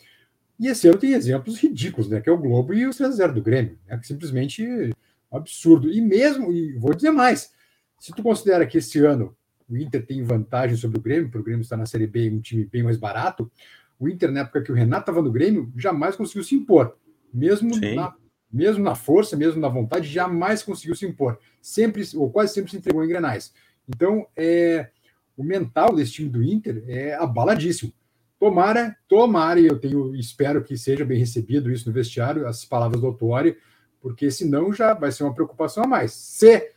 E 0.58 0.66
esse 0.66 0.88
ano 0.88 0.98
tem 0.98 1.12
exemplos 1.12 1.58
ridículos, 1.58 2.08
né? 2.08 2.20
Que 2.20 2.28
é 2.28 2.32
o 2.32 2.38
Globo 2.38 2.74
e 2.74 2.84
o 2.84 2.90
3x0 2.90 3.32
do 3.32 3.42
Grêmio, 3.42 3.78
né? 3.86 3.96
Que 3.96 4.06
simplesmente 4.08 4.92
absurdo. 5.30 5.88
E 5.88 6.00
mesmo, 6.00 6.52
e 6.52 6.72
vou 6.72 6.92
dizer 6.92 7.12
mais, 7.12 7.52
se 8.00 8.12
tu 8.12 8.24
considera 8.24 8.66
que 8.66 8.78
esse 8.78 8.98
ano 9.04 9.36
o 9.68 9.76
Inter 9.76 10.04
tem 10.04 10.22
vantagem 10.22 10.76
sobre 10.76 10.98
o 10.98 11.02
Grêmio, 11.02 11.26
porque 11.26 11.38
o 11.38 11.44
Grêmio 11.44 11.62
está 11.62 11.76
na 11.76 11.86
Série 11.86 12.06
B, 12.06 12.30
um 12.30 12.40
time 12.40 12.64
bem 12.64 12.82
mais 12.82 12.96
barato. 12.96 13.50
O 13.98 14.08
Inter, 14.08 14.30
na 14.30 14.40
época 14.40 14.62
que 14.62 14.70
o 14.70 14.74
Renato 14.74 15.02
estava 15.02 15.22
no 15.22 15.32
Grêmio, 15.32 15.72
jamais 15.76 16.14
conseguiu 16.16 16.44
se 16.44 16.54
impor. 16.54 16.96
Mesmo 17.32 17.70
na, 17.94 18.14
mesmo 18.52 18.84
na 18.84 18.94
força, 18.94 19.36
mesmo 19.36 19.60
na 19.60 19.68
vontade, 19.68 20.08
jamais 20.08 20.62
conseguiu 20.62 20.94
se 20.94 21.06
impor. 21.06 21.38
Sempre, 21.60 22.02
ou 22.14 22.30
quase 22.30 22.54
sempre 22.54 22.70
se 22.70 22.76
entregou 22.76 23.04
em 23.04 23.08
grenais. 23.08 23.52
Então, 23.88 24.26
é, 24.36 24.90
o 25.36 25.42
mental 25.42 25.94
desse 25.94 26.12
time 26.12 26.28
do 26.28 26.42
Inter 26.42 26.84
é 26.86 27.14
abaladíssimo. 27.14 27.92
Tomara, 28.38 28.96
tomara, 29.08 29.58
e 29.58 29.66
eu 29.66 29.78
tenho, 29.78 30.14
espero 30.14 30.62
que 30.62 30.76
seja 30.76 31.04
bem 31.04 31.18
recebido 31.18 31.70
isso 31.72 31.88
no 31.88 31.94
vestiário, 31.94 32.46
as 32.46 32.64
palavras 32.64 33.00
do 33.00 33.06
Autori, 33.06 33.56
porque 34.00 34.30
senão 34.30 34.72
já 34.72 34.94
vai 34.94 35.10
ser 35.10 35.24
uma 35.24 35.34
preocupação 35.34 35.84
a 35.84 35.86
mais. 35.86 36.12
Se 36.12 36.70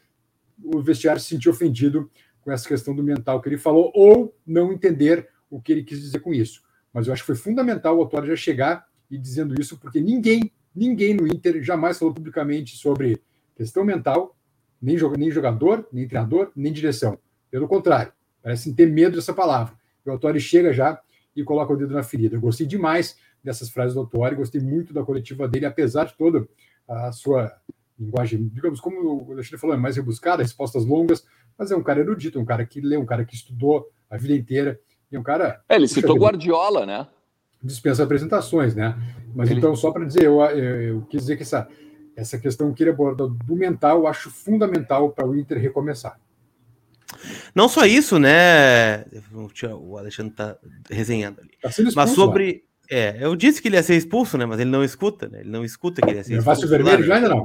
o 0.63 0.81
vestiário 0.81 1.21
se 1.21 1.27
sentir 1.27 1.49
ofendido 1.49 2.09
com 2.49 2.53
essa 2.53 2.67
questão 2.67 2.95
do 2.95 3.03
mental 3.03 3.39
que 3.41 3.47
ele 3.47 3.59
falou, 3.59 3.91
ou 3.93 4.35
não 4.45 4.73
entender 4.73 5.29
o 5.51 5.61
que 5.61 5.71
ele 5.71 5.83
quis 5.83 6.01
dizer 6.01 6.19
com 6.19 6.33
isso. 6.33 6.63
Mas 6.91 7.05
eu 7.05 7.13
acho 7.13 7.21
que 7.21 7.27
foi 7.27 7.35
fundamental 7.35 7.95
o 7.95 8.01
autor 8.01 8.25
já 8.25 8.35
chegar 8.35 8.87
e 9.09 9.19
dizendo 9.19 9.59
isso, 9.59 9.77
porque 9.77 10.01
ninguém, 10.01 10.51
ninguém 10.75 11.13
no 11.13 11.27
Inter 11.27 11.61
jamais 11.61 11.99
falou 11.99 12.11
publicamente 12.11 12.75
sobre 12.75 13.21
questão 13.55 13.83
mental, 13.83 14.35
nem 14.81 14.97
jogador, 15.29 15.87
nem 15.93 16.07
treinador, 16.07 16.51
nem 16.55 16.73
direção. 16.73 17.19
Pelo 17.51 17.67
contrário, 17.67 18.11
parecem 18.41 18.73
ter 18.73 18.87
medo 18.87 19.17
dessa 19.17 19.33
palavra. 19.33 19.75
O 20.03 20.09
autor 20.09 20.39
chega 20.39 20.73
já 20.73 20.99
e 21.35 21.43
coloca 21.43 21.71
o 21.71 21.77
dedo 21.77 21.93
na 21.93 22.01
ferida. 22.01 22.35
Eu 22.35 22.41
gostei 22.41 22.65
demais 22.65 23.15
dessas 23.43 23.69
frases 23.69 23.93
do 23.93 23.99
Autori, 23.99 24.35
gostei 24.35 24.59
muito 24.59 24.91
da 24.91 25.03
coletiva 25.03 25.47
dele, 25.47 25.67
apesar 25.67 26.05
de 26.05 26.17
toda 26.17 26.47
a 26.87 27.11
sua 27.11 27.55
linguagem, 27.99 28.47
digamos, 28.47 28.79
como 28.79 29.27
o 29.27 29.31
Alexandre 29.33 29.59
falou, 29.59 29.75
é 29.75 29.79
mais 29.79 29.97
rebuscada, 29.97 30.41
respostas 30.41 30.85
longas, 30.85 31.25
mas 31.57 31.71
é 31.71 31.75
um 31.75 31.83
cara 31.83 31.99
erudito, 31.99 32.39
um 32.39 32.45
cara 32.45 32.65
que 32.65 32.79
lê, 32.79 32.97
um 32.97 33.05
cara 33.05 33.25
que 33.25 33.35
estudou 33.35 33.89
a 34.09 34.17
vida 34.17 34.33
inteira, 34.33 34.79
e 35.11 35.17
um 35.17 35.23
cara... 35.23 35.61
É, 35.67 35.75
ele 35.75 35.87
citou 35.87 36.17
Guardiola, 36.17 36.85
né? 36.85 37.07
Dispensa 37.61 38.03
apresentações, 38.03 38.73
né? 38.73 38.97
Mas 39.35 39.49
ele... 39.49 39.59
então, 39.59 39.75
só 39.75 39.91
para 39.91 40.05
dizer, 40.05 40.23
eu, 40.23 40.41
eu, 40.41 40.81
eu, 40.81 41.01
quis 41.01 41.21
dizer 41.21 41.35
que 41.35 41.43
essa, 41.43 41.67
essa 42.15 42.37
questão 42.37 42.73
que 42.73 42.83
ele 42.83 42.91
aborda 42.91 43.27
do 43.27 43.55
mental, 43.55 43.99
eu 43.99 44.07
acho 44.07 44.29
fundamental 44.29 45.11
para 45.11 45.27
o 45.27 45.35
Inter 45.35 45.59
recomeçar. 45.59 46.17
Não 47.53 47.67
só 47.67 47.85
isso, 47.85 48.19
né? 48.19 49.03
O 49.81 49.97
Alexandre 49.97 50.31
está 50.31 50.57
resenhando 50.89 51.41
ali. 51.41 51.49
Tá 51.61 51.69
expulso, 51.69 51.95
mas 51.95 52.11
sobre. 52.11 52.63
É, 52.89 53.17
eu 53.19 53.35
disse 53.35 53.61
que 53.61 53.67
ele 53.67 53.75
ia 53.75 53.83
ser 53.83 53.95
expulso, 53.95 54.37
né? 54.37 54.45
Mas 54.45 54.59
ele 54.59 54.69
não 54.69 54.83
escuta, 54.83 55.27
né? 55.27 55.41
Ele 55.41 55.49
não 55.49 55.65
escuta 55.65 56.01
que 56.01 56.09
ele 56.09 56.17
ia 56.17 56.23
ser 56.23 56.37
expulso. 56.37 56.65
o 56.65 56.69
vermelho 56.69 57.03
já 57.03 57.15
ainda 57.15 57.29
não? 57.29 57.43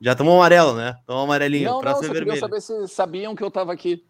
Já 0.00 0.14
tomou 0.14 0.36
amarelo, 0.36 0.74
né? 0.74 0.96
Tomou 1.06 1.24
amarelinho. 1.24 1.70
Não, 1.70 1.82
não, 1.82 1.94
só 1.94 2.00
vermelho. 2.00 2.24
queriam 2.24 2.40
saber 2.40 2.60
se 2.60 2.88
sabiam 2.88 3.34
que 3.34 3.42
eu 3.42 3.48
estava 3.48 3.72
aqui. 3.72 4.02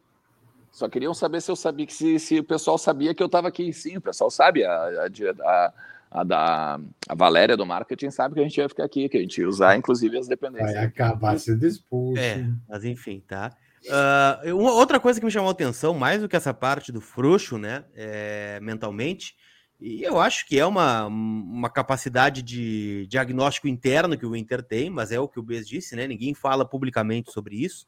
Só 0.70 0.88
queriam 0.88 1.12
saber 1.12 1.40
se 1.40 1.50
eu 1.50 1.56
sabia 1.56 1.84
que 1.84 1.92
se, 1.92 2.18
se 2.20 2.38
o 2.38 2.44
pessoal 2.44 2.78
sabia 2.78 3.12
que 3.12 3.22
eu 3.22 3.26
estava 3.26 3.48
aqui. 3.48 3.72
Sim, 3.72 3.96
o 3.96 4.00
pessoal 4.00 4.30
sabe. 4.30 4.64
A, 4.64 4.72
a, 4.72 5.72
a, 6.10 6.24
da 6.24 6.80
a 7.08 7.14
Valéria 7.14 7.56
do 7.56 7.66
marketing 7.66 8.10
sabe 8.10 8.34
que 8.34 8.40
a 8.40 8.44
gente 8.44 8.56
ia 8.58 8.68
ficar 8.68 8.84
aqui, 8.84 9.08
que 9.08 9.16
a 9.16 9.20
gente 9.20 9.40
ia 9.40 9.48
usar, 9.48 9.76
inclusive, 9.76 10.16
as 10.16 10.28
dependências. 10.28 10.74
Vai 10.74 10.84
acabar 10.84 11.38
sendo 11.38 11.66
expulso. 11.66 12.22
É, 12.22 12.46
mas 12.68 12.84
enfim, 12.84 13.22
tá? 13.26 13.52
Uh, 13.84 14.56
uma, 14.56 14.72
outra 14.72 15.00
coisa 15.00 15.18
que 15.18 15.24
me 15.24 15.32
chamou 15.32 15.48
a 15.48 15.52
atenção, 15.52 15.94
mais 15.94 16.20
do 16.20 16.28
que 16.28 16.36
essa 16.36 16.52
parte 16.52 16.92
do 16.92 17.00
frouxo, 17.00 17.56
né, 17.56 17.84
é, 17.94 18.60
mentalmente, 18.60 19.34
e 19.80 20.02
eu 20.02 20.20
acho 20.20 20.46
que 20.46 20.58
é 20.58 20.66
uma, 20.66 21.06
uma 21.06 21.70
capacidade 21.70 22.42
de 22.42 23.06
diagnóstico 23.06 23.66
interno 23.66 24.18
que 24.18 24.26
o 24.26 24.36
Inter 24.36 24.62
tem, 24.62 24.90
mas 24.90 25.10
é 25.10 25.18
o 25.18 25.26
que 25.26 25.40
o 25.40 25.42
Bez 25.42 25.66
disse, 25.66 25.96
né? 25.96 26.06
Ninguém 26.06 26.34
fala 26.34 26.66
publicamente 26.66 27.32
sobre 27.32 27.56
isso, 27.56 27.86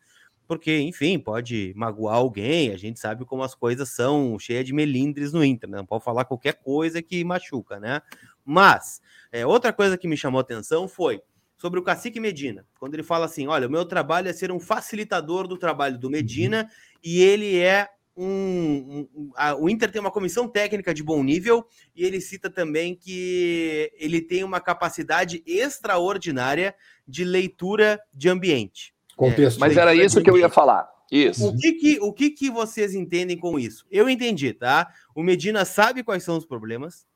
porque, 0.48 0.78
enfim, 0.78 1.18
pode 1.18 1.74
magoar 1.76 2.16
alguém, 2.16 2.70
a 2.70 2.78
gente 2.78 2.98
sabe 2.98 3.26
como 3.26 3.42
as 3.42 3.54
coisas 3.54 3.90
são 3.90 4.38
cheias 4.38 4.64
de 4.64 4.72
melindres 4.72 5.34
no 5.34 5.44
Inter, 5.44 5.68
né? 5.68 5.78
Não 5.78 5.86
pode 5.86 6.02
falar 6.02 6.24
qualquer 6.24 6.54
coisa 6.54 7.02
que 7.02 7.22
machuca, 7.24 7.78
né? 7.78 8.00
Mas, 8.42 9.02
é, 9.30 9.46
outra 9.46 9.70
coisa 9.70 9.98
que 9.98 10.08
me 10.08 10.16
chamou 10.16 10.38
a 10.38 10.42
atenção 10.42 10.88
foi 10.88 11.22
sobre 11.58 11.78
o 11.78 11.82
Cacique 11.82 12.18
Medina, 12.18 12.66
quando 12.80 12.94
ele 12.94 13.02
fala 13.02 13.26
assim: 13.26 13.46
olha, 13.46 13.68
o 13.68 13.70
meu 13.70 13.84
trabalho 13.84 14.28
é 14.28 14.32
ser 14.32 14.50
um 14.50 14.58
facilitador 14.58 15.46
do 15.46 15.58
trabalho 15.58 15.98
do 15.98 16.10
Medina 16.10 16.68
e 17.04 17.20
ele 17.20 17.58
é 17.58 17.88
um, 18.16 19.08
um 19.14 19.32
a, 19.34 19.54
o 19.54 19.68
Inter 19.68 19.90
tem 19.90 20.00
uma 20.00 20.10
comissão 20.10 20.46
técnica 20.46 20.92
de 20.92 21.02
bom 21.02 21.22
nível 21.22 21.66
e 21.94 22.04
ele 22.04 22.20
cita 22.20 22.50
também 22.50 22.94
que 22.94 23.90
ele 23.96 24.20
tem 24.20 24.44
uma 24.44 24.60
capacidade 24.60 25.42
extraordinária 25.46 26.74
de 27.06 27.24
leitura 27.24 28.00
de 28.12 28.28
ambiente. 28.28 28.94
Contexto. 29.16 29.56
É, 29.56 29.60
mas 29.60 29.76
era 29.76 29.94
isso 29.94 30.22
que 30.22 30.30
eu 30.30 30.38
ia 30.38 30.48
falar. 30.48 30.90
Isso. 31.10 31.48
O 31.48 31.56
que 31.56 31.72
que, 31.72 31.98
o 32.00 32.12
que 32.12 32.30
que 32.30 32.50
vocês 32.50 32.94
entendem 32.94 33.38
com 33.38 33.58
isso? 33.58 33.86
Eu 33.90 34.08
entendi, 34.08 34.52
tá? 34.54 34.90
O 35.14 35.22
Medina 35.22 35.64
sabe 35.64 36.02
quais 36.02 36.22
são 36.22 36.38
os 36.38 36.46
problemas, 36.46 37.06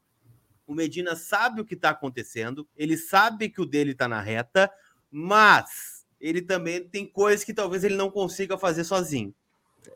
o 0.66 0.74
Medina 0.74 1.16
sabe 1.16 1.60
o 1.60 1.64
que 1.64 1.74
está 1.74 1.90
acontecendo, 1.90 2.68
ele 2.76 2.96
sabe 2.96 3.48
que 3.48 3.60
o 3.60 3.64
dele 3.64 3.92
está 3.92 4.06
na 4.06 4.20
reta, 4.20 4.70
mas 5.10 6.04
ele 6.20 6.42
também 6.42 6.86
tem 6.86 7.06
coisas 7.06 7.42
que 7.44 7.54
talvez 7.54 7.84
ele 7.84 7.96
não 7.96 8.10
consiga 8.10 8.58
fazer 8.58 8.84
sozinho. 8.84 9.34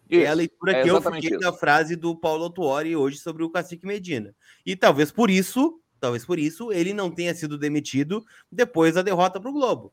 Isso, 0.09 0.25
é 0.25 0.27
a 0.27 0.35
leitura 0.35 0.73
é 0.73 0.83
que 0.83 0.91
eu 0.91 1.01
fiquei 1.01 1.31
isso. 1.31 1.39
da 1.39 1.53
frase 1.53 1.97
do 1.97 2.17
Paulo 2.17 2.51
Tuori 2.51 2.97
hoje 2.97 3.19
sobre 3.19 3.43
o 3.43 3.51
Cacique 3.51 3.87
Medina. 3.87 4.35
E 4.65 4.77
talvez 4.77 5.11
por 5.11 5.31
isso, 5.31 5.81
talvez 5.99 6.25
por 6.25 6.39
isso, 6.39 6.73
ele 6.73 6.93
não 6.93 7.11
tenha 7.11 7.35
sido 7.35 7.59
demitido 7.59 8.25
depois 8.51 8.95
da 8.95 9.03
derrota 9.03 9.41
para 9.41 9.51
o 9.51 9.53
Globo. 9.53 9.93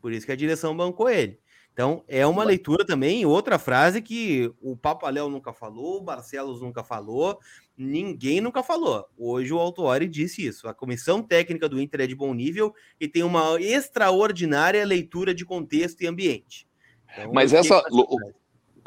Por 0.00 0.12
isso 0.12 0.26
que 0.26 0.32
a 0.32 0.36
direção 0.36 0.76
bancou 0.76 1.08
ele. 1.08 1.38
Então, 1.78 2.02
é 2.08 2.26
uma 2.26 2.42
leitura 2.42 2.84
também, 2.84 3.24
outra 3.24 3.56
frase 3.56 4.02
que 4.02 4.52
o 4.60 4.76
Papaléu 4.76 5.30
nunca 5.30 5.52
falou, 5.52 5.98
o 5.98 6.02
Barcelos 6.02 6.60
nunca 6.60 6.82
falou, 6.82 7.38
ninguém 7.76 8.40
nunca 8.40 8.64
falou. 8.64 9.06
Hoje 9.16 9.52
o 9.52 9.60
Autuori 9.60 10.08
disse 10.08 10.44
isso. 10.44 10.66
A 10.66 10.74
comissão 10.74 11.22
técnica 11.22 11.68
do 11.68 11.80
Inter 11.80 12.00
é 12.00 12.06
de 12.08 12.16
bom 12.16 12.34
nível 12.34 12.74
e 12.98 13.06
tem 13.06 13.22
uma 13.22 13.60
extraordinária 13.60 14.84
leitura 14.84 15.32
de 15.32 15.44
contexto 15.44 16.02
e 16.02 16.08
ambiente. 16.08 16.66
Então, 17.12 17.32
Mas 17.32 17.52
essa. 17.52 17.80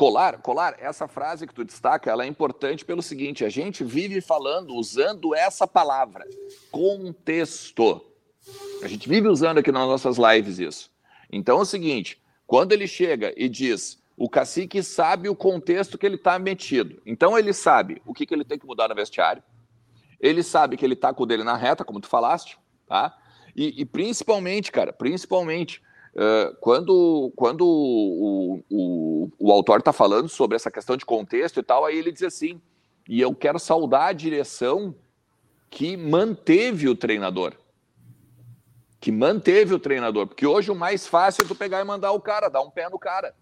Colar, 0.02 0.42
Colar, 0.42 0.78
essa 0.80 1.08
frase 1.08 1.46
que 1.46 1.54
tu 1.54 1.64
destaca, 1.64 2.10
ela 2.10 2.24
é 2.24 2.28
importante 2.28 2.84
pelo 2.84 3.04
seguinte: 3.04 3.46
a 3.46 3.50
gente 3.50 3.84
vive 3.84 4.20
falando, 4.20 4.74
usando 4.74 5.36
essa 5.36 5.68
palavra, 5.68 6.28
contexto. 6.72 8.04
A 8.82 8.88
gente 8.88 9.08
vive 9.08 9.28
usando 9.28 9.60
aqui 9.60 9.72
nas 9.72 9.88
nossas 9.88 10.18
lives 10.18 10.58
isso. 10.58 10.92
Então 11.32 11.60
é 11.60 11.62
o 11.62 11.66
seguinte: 11.66 12.20
quando 12.48 12.72
ele 12.72 12.88
chega 12.88 13.32
e 13.38 13.48
diz, 13.48 14.02
o 14.18 14.28
cacique 14.28 14.82
sabe 14.82 15.30
o 15.30 15.36
contexto 15.36 16.00
que 16.00 16.06
ele 16.08 16.16
está 16.16 16.40
metido. 16.40 17.00
Então 17.06 17.38
ele 17.38 17.54
sabe 17.54 18.02
o 18.04 18.12
que, 18.12 18.26
que 18.26 18.34
ele 18.34 18.44
tem 18.44 18.58
que 18.58 18.66
mudar 18.66 18.88
no 18.88 18.96
vestiário. 18.96 19.44
Ele 20.20 20.42
sabe 20.42 20.78
que 20.78 20.84
ele 20.84 20.96
está 20.96 21.14
com 21.14 21.22
o 21.22 21.26
dele 21.28 21.44
na 21.44 21.56
reta, 21.56 21.86
como 21.86 22.02
tu 22.02 22.08
falaste, 22.08 22.58
tá? 22.88 23.16
E, 23.56 23.80
e 23.80 23.86
principalmente, 23.86 24.72
cara, 24.72 24.92
principalmente, 24.92 25.80
uh, 26.16 26.56
quando, 26.60 27.32
quando 27.36 27.66
o, 27.66 28.64
o, 28.70 29.30
o 29.40 29.52
autor 29.52 29.80
está 29.80 29.94
falando 29.94 30.30
sobre 30.30 30.56
essa 30.56 30.72
questão 30.72 30.98
de 30.98 31.06
contexto 31.06 31.60
e 31.60 31.64
tal, 31.64 31.86
aí 31.86 31.98
ele 31.98 32.12
diz 32.12 32.24
assim, 32.24 32.62
e 33.08 33.20
eu 33.20 33.34
quero 33.36 33.60
saudar 33.60 34.08
a 34.08 34.14
direção 34.14 34.96
que 35.70 35.96
manteve 35.98 36.88
o 36.88 36.96
treinador 36.96 37.56
que 39.02 39.12
manteve 39.12 39.74
o 39.74 39.80
treinador, 39.80 40.28
porque 40.28 40.46
hoje 40.46 40.70
o 40.70 40.76
mais 40.76 41.08
fácil 41.08 41.44
é 41.44 41.48
tu 41.48 41.56
pegar 41.56 41.82
e 41.82 41.84
mandar 41.84 42.12
o 42.12 42.22
cara, 42.22 42.50
dar 42.50 42.62
um 42.62 42.70
pé 42.70 42.88
no 42.88 43.00
cara. 43.00 43.34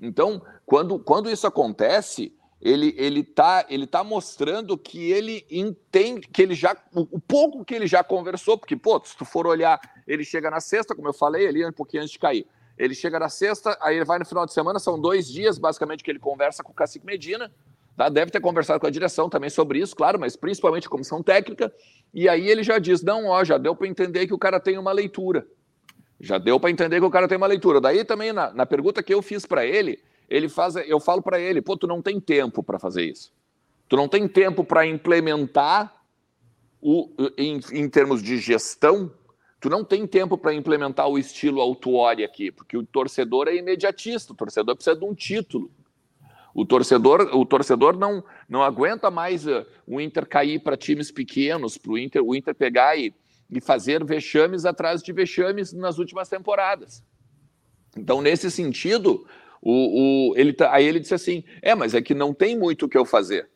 Então, 0.00 0.40
quando, 0.64 0.98
quando 0.98 1.30
isso 1.30 1.46
acontece, 1.46 2.34
ele 2.64 2.94
ele 2.96 3.22
tá 3.22 3.66
ele 3.68 3.86
tá 3.86 4.02
mostrando 4.02 4.78
que 4.78 5.12
ele 5.12 5.46
entende 5.50 6.26
que 6.26 6.40
ele 6.40 6.54
já 6.54 6.74
o, 6.94 7.20
pouco 7.20 7.62
que 7.62 7.74
ele 7.74 7.86
já 7.86 8.02
conversou, 8.02 8.56
porque 8.56 8.74
pô, 8.74 9.00
se 9.04 9.14
tu 9.14 9.26
for 9.26 9.46
olhar, 9.46 9.78
ele 10.08 10.24
chega 10.24 10.50
na 10.50 10.60
sexta, 10.60 10.94
como 10.94 11.06
eu 11.06 11.12
falei 11.12 11.46
ali 11.46 11.64
um 11.64 11.72
pouquinho 11.72 12.02
antes 12.02 12.12
de 12.12 12.18
cair. 12.18 12.46
Ele 12.78 12.94
chega 12.94 13.18
na 13.20 13.28
sexta, 13.28 13.76
aí 13.80 13.96
ele 13.96 14.04
vai 14.04 14.18
no 14.18 14.24
final 14.24 14.46
de 14.46 14.54
semana, 14.54 14.78
são 14.78 14.98
dois 14.98 15.28
dias 15.28 15.58
basicamente 15.58 16.02
que 16.02 16.10
ele 16.10 16.18
conversa 16.18 16.64
com 16.64 16.72
o 16.72 16.74
Cacique 16.74 17.04
Medina. 17.04 17.52
Tá? 17.96 18.08
Deve 18.08 18.30
ter 18.30 18.40
conversado 18.40 18.80
com 18.80 18.86
a 18.86 18.90
direção 18.90 19.28
também 19.28 19.50
sobre 19.50 19.78
isso, 19.78 19.94
claro, 19.94 20.18
mas 20.18 20.34
principalmente 20.34 20.86
a 20.86 20.90
comissão 20.90 21.22
técnica. 21.22 21.72
E 22.12 22.28
aí 22.28 22.48
ele 22.48 22.62
já 22.62 22.78
diz: 22.78 23.02
não, 23.02 23.26
ó, 23.26 23.44
já 23.44 23.58
deu 23.58 23.76
para 23.76 23.86
entender 23.86 24.26
que 24.26 24.34
o 24.34 24.38
cara 24.38 24.58
tem 24.58 24.78
uma 24.78 24.90
leitura. 24.90 25.46
Já 26.18 26.38
deu 26.38 26.58
para 26.58 26.70
entender 26.70 26.98
que 26.98 27.06
o 27.06 27.10
cara 27.10 27.28
tem 27.28 27.36
uma 27.36 27.46
leitura. 27.46 27.80
Daí 27.80 28.04
também, 28.04 28.32
na, 28.32 28.52
na 28.52 28.64
pergunta 28.64 29.02
que 29.02 29.12
eu 29.12 29.20
fiz 29.20 29.44
para 29.44 29.66
ele, 29.66 30.02
ele 30.28 30.48
faz, 30.48 30.76
eu 30.76 31.00
falo 31.00 31.22
para 31.22 31.40
ele: 31.40 31.60
pô, 31.60 31.76
tu 31.76 31.86
não 31.86 32.02
tem 32.02 32.20
tempo 32.20 32.62
para 32.62 32.78
fazer 32.78 33.04
isso. 33.04 33.32
Tu 33.88 33.96
não 33.96 34.08
tem 34.08 34.26
tempo 34.26 34.64
para 34.64 34.86
implementar 34.86 35.92
o, 36.80 37.10
em, 37.38 37.60
em 37.72 37.88
termos 37.88 38.22
de 38.22 38.38
gestão, 38.38 39.10
tu 39.60 39.70
não 39.70 39.84
tem 39.84 40.06
tempo 40.06 40.36
para 40.36 40.52
implementar 40.52 41.08
o 41.08 41.18
estilo 41.18 41.60
autuori 41.60 42.24
aqui, 42.24 42.50
porque 42.50 42.76
o 42.76 42.84
torcedor 42.84 43.48
é 43.48 43.56
imediatista, 43.56 44.32
o 44.32 44.36
torcedor 44.36 44.74
precisa 44.74 44.96
de 44.96 45.04
um 45.04 45.14
título. 45.14 45.70
O 46.54 46.64
torcedor, 46.64 47.34
o 47.34 47.44
torcedor 47.44 47.96
não, 47.96 48.22
não 48.48 48.62
aguenta 48.62 49.10
mais 49.10 49.46
uh, 49.46 49.66
o 49.86 50.00
Inter 50.00 50.26
cair 50.26 50.60
para 50.60 50.76
times 50.76 51.10
pequenos, 51.10 51.76
para 51.76 51.92
o 51.92 51.98
Inter, 51.98 52.22
o 52.22 52.34
Inter 52.34 52.54
pegar 52.54 52.96
e, 52.96 53.12
e 53.50 53.60
fazer 53.60 54.04
vexames 54.04 54.64
atrás 54.64 55.02
de 55.02 55.12
vexames 55.12 55.72
nas 55.72 55.98
últimas 55.98 56.28
temporadas. 56.28 57.02
Então, 57.96 58.20
nesse 58.20 58.50
sentido, 58.50 59.26
o, 59.66 60.30
o, 60.30 60.36
ele 60.36 60.52
tá, 60.52 60.70
aí 60.74 60.84
ele 60.84 61.00
disse 61.00 61.14
assim: 61.14 61.42
é, 61.62 61.74
mas 61.74 61.94
é 61.94 62.02
que 62.02 62.12
não 62.12 62.34
tem 62.34 62.56
muito 62.56 62.84
o 62.84 62.88
que 62.88 62.98
eu 62.98 63.06
fazer. 63.06 63.48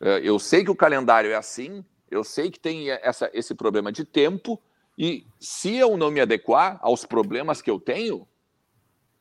Uh, 0.00 0.18
eu 0.22 0.38
sei 0.38 0.64
que 0.64 0.70
o 0.70 0.74
calendário 0.74 1.30
é 1.30 1.34
assim, 1.34 1.84
eu 2.10 2.24
sei 2.24 2.50
que 2.50 2.58
tem 2.58 2.88
essa, 2.90 3.30
esse 3.34 3.54
problema 3.54 3.92
de 3.92 4.02
tempo, 4.02 4.58
e 4.96 5.26
se 5.38 5.76
eu 5.76 5.98
não 5.98 6.10
me 6.10 6.22
adequar 6.22 6.78
aos 6.80 7.04
problemas 7.04 7.60
que 7.60 7.70
eu 7.70 7.78
tenho, 7.78 8.26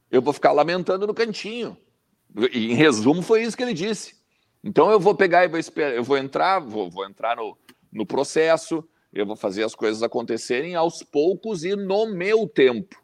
eu 0.10 0.22
vou 0.22 0.32
ficar 0.32 0.54
lamentando 0.54 1.06
no 1.06 1.14
cantinho. 1.14 1.78
Em 2.54 2.76
resumo, 2.76 3.22
foi 3.22 3.44
isso 3.44 3.58
que 3.58 3.64
ele 3.64 3.74
disse. 3.74 4.16
Então 4.64 4.90
eu 4.90 5.02
vou 5.02 5.14
pegar 5.14 5.44
e 5.44 5.50
vou 5.50 5.60
esperar, 5.60 5.94
eu 5.94 6.04
vou 6.04 6.18
entrar, 6.18 6.60
vou, 6.60 6.90
vou 6.90 7.06
entrar 7.06 7.36
no, 7.36 7.58
no 7.92 8.06
processo, 8.06 8.88
eu 9.12 9.26
vou 9.26 9.36
fazer 9.36 9.64
as 9.64 9.76
coisas 9.76 10.02
acontecerem 10.02 10.76
aos 10.76 11.04
poucos 11.04 11.66
e 11.66 11.76
no 11.76 12.08
meu 12.08 12.48
tempo. 12.48 12.96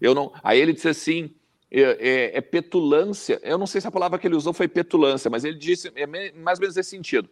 Eu 0.00 0.16
não. 0.16 0.32
Aí 0.42 0.60
ele 0.60 0.72
disse 0.72 0.88
assim: 0.88 1.32
é, 1.74 1.80
é, 1.80 2.36
é, 2.36 2.40
petulância. 2.42 3.40
Eu 3.42 3.56
não 3.56 3.66
sei 3.66 3.80
se 3.80 3.86
a 3.86 3.90
palavra 3.90 4.18
que 4.18 4.26
ele 4.26 4.36
usou 4.36 4.52
foi 4.52 4.68
petulância, 4.68 5.30
mas 5.30 5.42
ele 5.42 5.56
disse 5.56 5.90
é 5.94 6.06
mais 6.06 6.58
ou 6.58 6.62
menos 6.62 6.76
nesse 6.76 6.90
sentido. 6.90 7.30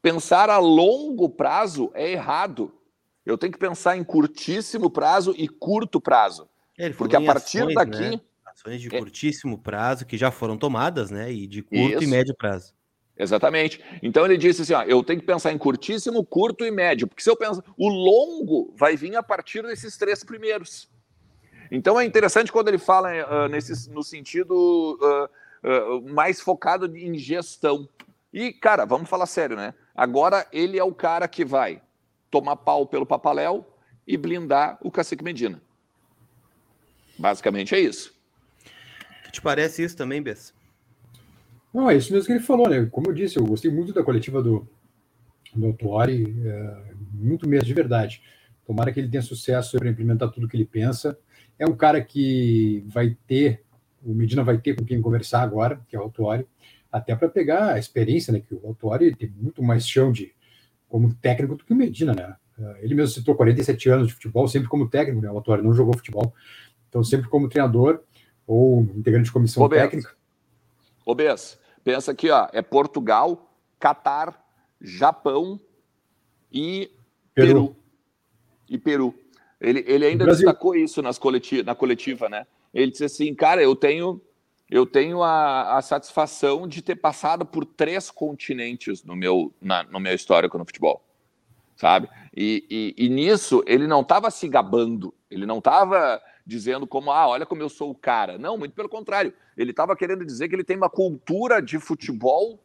Pensar 0.00 0.48
a 0.48 0.58
longo 0.58 1.28
prazo 1.28 1.90
é 1.92 2.12
errado. 2.12 2.72
Eu 3.26 3.36
tenho 3.36 3.52
que 3.52 3.58
pensar 3.58 3.96
em 3.96 4.04
curtíssimo 4.04 4.88
prazo 4.88 5.34
e 5.36 5.48
curto 5.48 6.00
prazo. 6.00 6.48
É, 6.78 6.88
porque 6.90 7.16
a 7.16 7.20
partir 7.20 7.58
ações, 7.58 7.74
daqui. 7.74 8.10
Né? 8.10 8.20
Ações 8.46 8.80
de 8.80 8.94
é. 8.94 8.98
curtíssimo 8.98 9.58
prazo 9.58 10.06
que 10.06 10.16
já 10.16 10.30
foram 10.30 10.56
tomadas, 10.56 11.10
né? 11.10 11.32
E 11.32 11.46
de 11.46 11.62
curto 11.62 11.94
Isso. 11.96 12.04
e 12.04 12.06
médio 12.06 12.34
prazo. 12.34 12.72
Exatamente. 13.18 13.82
Então 14.02 14.24
ele 14.24 14.38
disse 14.38 14.62
assim: 14.62 14.72
ó, 14.72 14.82
eu 14.84 15.02
tenho 15.02 15.20
que 15.20 15.26
pensar 15.26 15.52
em 15.52 15.58
curtíssimo, 15.58 16.24
curto 16.24 16.64
e 16.64 16.70
médio, 16.70 17.08
porque 17.08 17.22
se 17.22 17.28
eu 17.28 17.36
penso, 17.36 17.62
o 17.76 17.88
longo 17.88 18.72
vai 18.76 18.96
vir 18.96 19.16
a 19.16 19.22
partir 19.22 19.62
desses 19.62 19.96
três 19.96 20.24
primeiros. 20.24 20.88
Então 21.70 21.98
é 21.98 22.04
interessante 22.04 22.50
quando 22.50 22.68
ele 22.68 22.78
fala 22.78 23.10
uh, 23.10 23.48
nesse, 23.48 23.88
no 23.90 24.02
sentido 24.02 24.98
uh, 25.00 25.98
uh, 25.98 26.12
mais 26.12 26.40
focado 26.40 26.96
em 26.96 27.16
gestão. 27.16 27.88
E, 28.32 28.52
cara, 28.52 28.84
vamos 28.84 29.08
falar 29.08 29.26
sério, 29.26 29.56
né? 29.56 29.74
Agora 29.94 30.46
ele 30.52 30.78
é 30.78 30.84
o 30.84 30.94
cara 30.94 31.28
que 31.28 31.44
vai 31.44 31.80
tomar 32.30 32.56
pau 32.56 32.86
pelo 32.86 33.06
Papaléu 33.06 33.66
e 34.06 34.16
blindar 34.16 34.78
o 34.82 34.90
Cacique 34.90 35.22
Medina. 35.22 35.60
Basicamente 37.18 37.74
é 37.74 37.80
isso. 37.80 38.14
Que 39.24 39.32
te 39.32 39.42
parece 39.42 39.84
isso 39.84 39.96
também, 39.96 40.22
Bess? 40.22 40.54
Não, 41.72 41.88
é 41.88 41.96
isso 41.96 42.12
mesmo 42.12 42.26
que 42.26 42.32
ele 42.32 42.40
falou, 42.40 42.68
né? 42.68 42.88
Como 42.90 43.08
eu 43.10 43.14
disse, 43.14 43.36
eu 43.36 43.44
gostei 43.44 43.70
muito 43.70 43.92
da 43.92 44.02
coletiva 44.02 44.42
do, 44.42 44.66
do 45.54 45.66
Autuori, 45.66 46.34
é, 46.44 46.94
muito 47.12 47.48
mesmo, 47.48 47.66
de 47.66 47.74
verdade. 47.74 48.22
Tomara 48.66 48.92
que 48.92 48.98
ele 48.98 49.08
tenha 49.08 49.22
sucesso 49.22 49.78
para 49.78 49.88
implementar 49.88 50.30
tudo 50.30 50.48
que 50.48 50.56
ele 50.56 50.64
pensa. 50.64 51.16
É 51.60 51.66
um 51.66 51.76
cara 51.76 52.02
que 52.02 52.82
vai 52.88 53.14
ter, 53.26 53.62
o 54.02 54.14
Medina 54.14 54.42
vai 54.42 54.56
ter 54.56 54.74
com 54.74 54.82
quem 54.82 55.02
conversar 55.02 55.42
agora, 55.42 55.78
que 55.86 55.94
é 55.94 55.98
o 55.98 56.02
Autuori, 56.04 56.46
até 56.90 57.14
para 57.14 57.28
pegar 57.28 57.74
a 57.74 57.78
experiência, 57.78 58.32
né? 58.32 58.40
Que 58.40 58.54
o 58.54 58.66
Autuori 58.66 59.14
tem 59.14 59.28
muito 59.28 59.62
mais 59.62 59.86
chão 59.86 60.10
de 60.10 60.32
como 60.88 61.12
técnico 61.16 61.56
do 61.56 61.64
que 61.64 61.74
o 61.74 61.76
Medina, 61.76 62.14
né? 62.14 62.34
É, 62.58 62.82
ele 62.82 62.94
mesmo 62.94 63.14
citou 63.14 63.34
47 63.34 63.90
anos 63.90 64.08
de 64.08 64.14
futebol, 64.14 64.48
sempre 64.48 64.70
como 64.70 64.88
técnico, 64.88 65.20
né? 65.20 65.30
O 65.30 65.36
Autuori 65.36 65.62
não 65.62 65.74
jogou 65.74 65.94
futebol, 65.94 66.32
então 66.88 67.04
sempre 67.04 67.28
como 67.28 67.46
treinador 67.46 68.02
ou 68.46 68.80
integrante 68.96 69.26
de 69.26 69.32
comissão 69.32 69.62
Roberto. 69.62 69.90
técnica. 69.90 70.16
Obes, 71.04 71.58
pensa 71.84 72.12
aqui, 72.12 72.30
ó, 72.30 72.48
é 72.54 72.62
Portugal, 72.62 73.54
Catar, 73.78 74.42
Japão 74.80 75.60
e 76.50 76.90
Peru. 77.34 77.46
Peru. 77.46 77.76
E 78.66 78.78
Peru. 78.78 79.14
Ele, 79.60 79.84
ele 79.86 80.06
ainda 80.06 80.24
destacou 80.24 80.74
isso 80.74 81.02
nas 81.02 81.18
coletiva, 81.18 81.62
na 81.62 81.74
coletiva, 81.74 82.28
né? 82.28 82.46
Ele 82.72 82.90
disse 82.90 83.04
assim, 83.04 83.34
cara, 83.34 83.62
eu 83.62 83.76
tenho 83.76 84.20
eu 84.70 84.86
tenho 84.86 85.20
a, 85.22 85.78
a 85.78 85.82
satisfação 85.82 86.68
de 86.68 86.80
ter 86.80 86.94
passado 86.94 87.44
por 87.44 87.64
três 87.64 88.08
continentes 88.08 89.02
no 89.02 89.16
meu, 89.16 89.52
na, 89.60 89.82
no 89.82 89.98
meu 89.98 90.14
histórico 90.14 90.56
no 90.56 90.64
futebol, 90.64 91.02
sabe? 91.76 92.08
E, 92.34 92.64
e, 92.96 93.06
e 93.06 93.08
nisso 93.08 93.64
ele 93.66 93.88
não 93.88 94.02
estava 94.02 94.30
se 94.30 94.48
gabando, 94.48 95.12
ele 95.28 95.44
não 95.44 95.58
estava 95.58 96.22
dizendo 96.46 96.86
como, 96.86 97.10
ah, 97.10 97.28
olha 97.28 97.44
como 97.44 97.62
eu 97.62 97.68
sou 97.68 97.90
o 97.90 97.94
cara. 97.94 98.38
Não, 98.38 98.56
muito 98.56 98.74
pelo 98.74 98.88
contrário. 98.88 99.32
Ele 99.56 99.72
estava 99.72 99.96
querendo 99.96 100.24
dizer 100.24 100.48
que 100.48 100.54
ele 100.54 100.64
tem 100.64 100.76
uma 100.76 100.90
cultura 100.90 101.60
de 101.60 101.78
futebol 101.78 102.58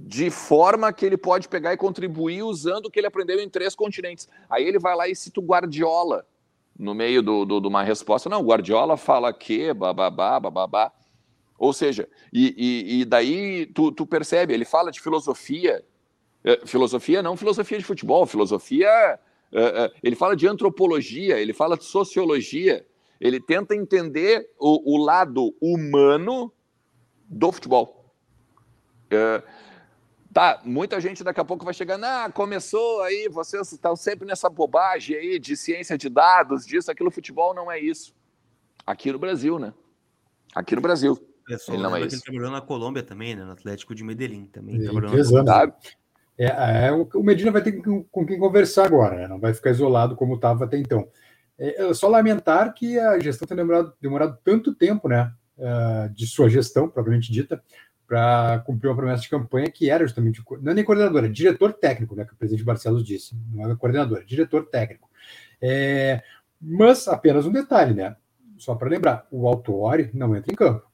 de 0.00 0.30
forma 0.30 0.92
que 0.92 1.04
ele 1.04 1.16
pode 1.16 1.48
pegar 1.48 1.72
e 1.72 1.76
contribuir 1.76 2.44
usando 2.44 2.86
o 2.86 2.90
que 2.90 3.00
ele 3.00 3.08
aprendeu 3.08 3.40
em 3.40 3.48
três 3.48 3.74
continentes. 3.74 4.28
Aí 4.48 4.64
ele 4.64 4.78
vai 4.78 4.94
lá 4.94 5.08
e 5.08 5.16
cita 5.16 5.40
o 5.40 5.42
Guardiola 5.42 6.24
no 6.78 6.94
meio 6.94 7.20
de 7.20 7.26
do, 7.26 7.60
do, 7.60 7.68
uma 7.68 7.82
resposta. 7.82 8.28
Não, 8.28 8.40
o 8.40 8.46
Guardiola 8.46 8.96
fala 8.96 9.32
que, 9.32 9.74
bababá, 9.74 10.38
bababá. 10.38 10.92
Ou 11.58 11.72
seja, 11.72 12.08
e, 12.32 12.54
e, 12.56 13.00
e 13.00 13.04
daí 13.04 13.66
tu, 13.66 13.90
tu, 13.90 14.06
percebe, 14.06 14.54
ele 14.54 14.64
fala 14.64 14.92
de 14.92 15.00
filosofia, 15.00 15.84
é, 16.44 16.64
filosofia 16.64 17.20
não 17.20 17.36
filosofia 17.36 17.78
de 17.78 17.84
futebol, 17.84 18.24
filosofia 18.24 19.18
é, 19.50 19.60
é, 19.60 19.92
ele 20.00 20.14
fala 20.14 20.36
de 20.36 20.46
antropologia, 20.46 21.40
ele 21.40 21.52
fala 21.52 21.76
de 21.76 21.82
sociologia, 21.82 22.86
ele 23.20 23.40
tenta 23.40 23.74
entender 23.74 24.48
o, 24.56 24.94
o 24.94 25.04
lado 25.04 25.52
humano 25.60 26.52
do 27.28 27.50
futebol. 27.50 27.98
Tá, 30.32 30.60
muita 30.64 31.00
gente 31.00 31.24
daqui 31.24 31.40
a 31.40 31.44
pouco 31.44 31.64
vai 31.64 31.74
chegar, 31.74 31.98
ah, 32.02 32.30
começou 32.30 33.02
aí, 33.02 33.28
vocês 33.28 33.72
estão 33.72 33.96
sempre 33.96 34.26
nessa 34.26 34.48
bobagem 34.48 35.16
aí 35.16 35.38
de 35.38 35.56
ciência 35.56 35.96
de 35.96 36.08
dados, 36.08 36.66
disso, 36.66 36.90
aquilo, 36.90 37.10
futebol 37.10 37.54
não 37.54 37.70
é 37.70 37.78
isso. 37.78 38.14
Aqui 38.86 39.12
no 39.12 39.18
Brasil, 39.18 39.58
né? 39.58 39.72
Aqui 40.54 40.74
no 40.74 40.80
Brasil. 40.80 41.18
É, 41.50 41.72
ele 41.72 41.82
não 41.82 41.96
é 41.96 42.00
isso. 42.00 42.16
Ele 42.16 42.22
trabalhou 42.22 42.50
na 42.50 42.60
Colômbia 42.60 43.02
também, 43.02 43.34
né? 43.34 43.44
No 43.44 43.52
Atlético 43.52 43.94
de 43.94 44.02
Medellín 44.02 44.46
também. 44.46 44.76
E, 44.76 44.84
trabalhou 44.84 45.44
na 45.44 45.72
é, 46.38 46.86
é, 46.86 46.92
o 46.92 47.22
Medina 47.22 47.50
vai 47.50 47.60
ter 47.60 47.72
com, 47.82 48.04
com 48.04 48.24
quem 48.24 48.38
conversar 48.38 48.86
agora, 48.86 49.16
né? 49.16 49.26
não 49.26 49.40
vai 49.40 49.52
ficar 49.52 49.70
isolado 49.70 50.14
como 50.14 50.36
estava 50.36 50.64
até 50.64 50.78
então. 50.78 51.08
É, 51.58 51.88
é, 51.88 51.94
só 51.94 52.06
lamentar 52.06 52.72
que 52.72 52.96
a 52.96 53.18
gestão 53.18 53.46
tenha 53.48 53.56
demorado, 53.56 53.92
demorado 54.00 54.38
tanto 54.44 54.72
tempo, 54.72 55.08
né, 55.08 55.32
uh, 55.56 56.08
de 56.14 56.28
sua 56.28 56.48
gestão, 56.48 56.88
propriamente 56.88 57.32
dita, 57.32 57.60
para 58.08 58.60
cumprir 58.60 58.88
uma 58.88 58.96
promessa 58.96 59.22
de 59.22 59.28
campanha 59.28 59.70
que 59.70 59.90
era 59.90 60.04
justamente, 60.04 60.42
não 60.62 60.72
é 60.72 60.74
nem 60.74 60.82
coordenador, 60.82 61.26
é 61.26 61.28
diretor 61.28 61.74
técnico, 61.74 62.16
né, 62.16 62.24
que 62.24 62.32
o 62.32 62.36
presidente 62.36 62.64
Barcelos 62.64 63.04
disse, 63.04 63.36
não 63.52 63.70
é 63.70 63.76
coordenador, 63.76 64.20
é 64.20 64.24
diretor 64.24 64.64
técnico. 64.64 65.10
É, 65.60 66.22
mas 66.58 67.06
apenas 67.06 67.44
um 67.44 67.52
detalhe, 67.52 67.92
né, 67.92 68.16
só 68.56 68.74
para 68.74 68.88
lembrar, 68.88 69.28
o 69.30 69.46
Autori 69.46 70.10
não 70.14 70.34
entra 70.34 70.50
em 70.50 70.56
campo. 70.56 70.88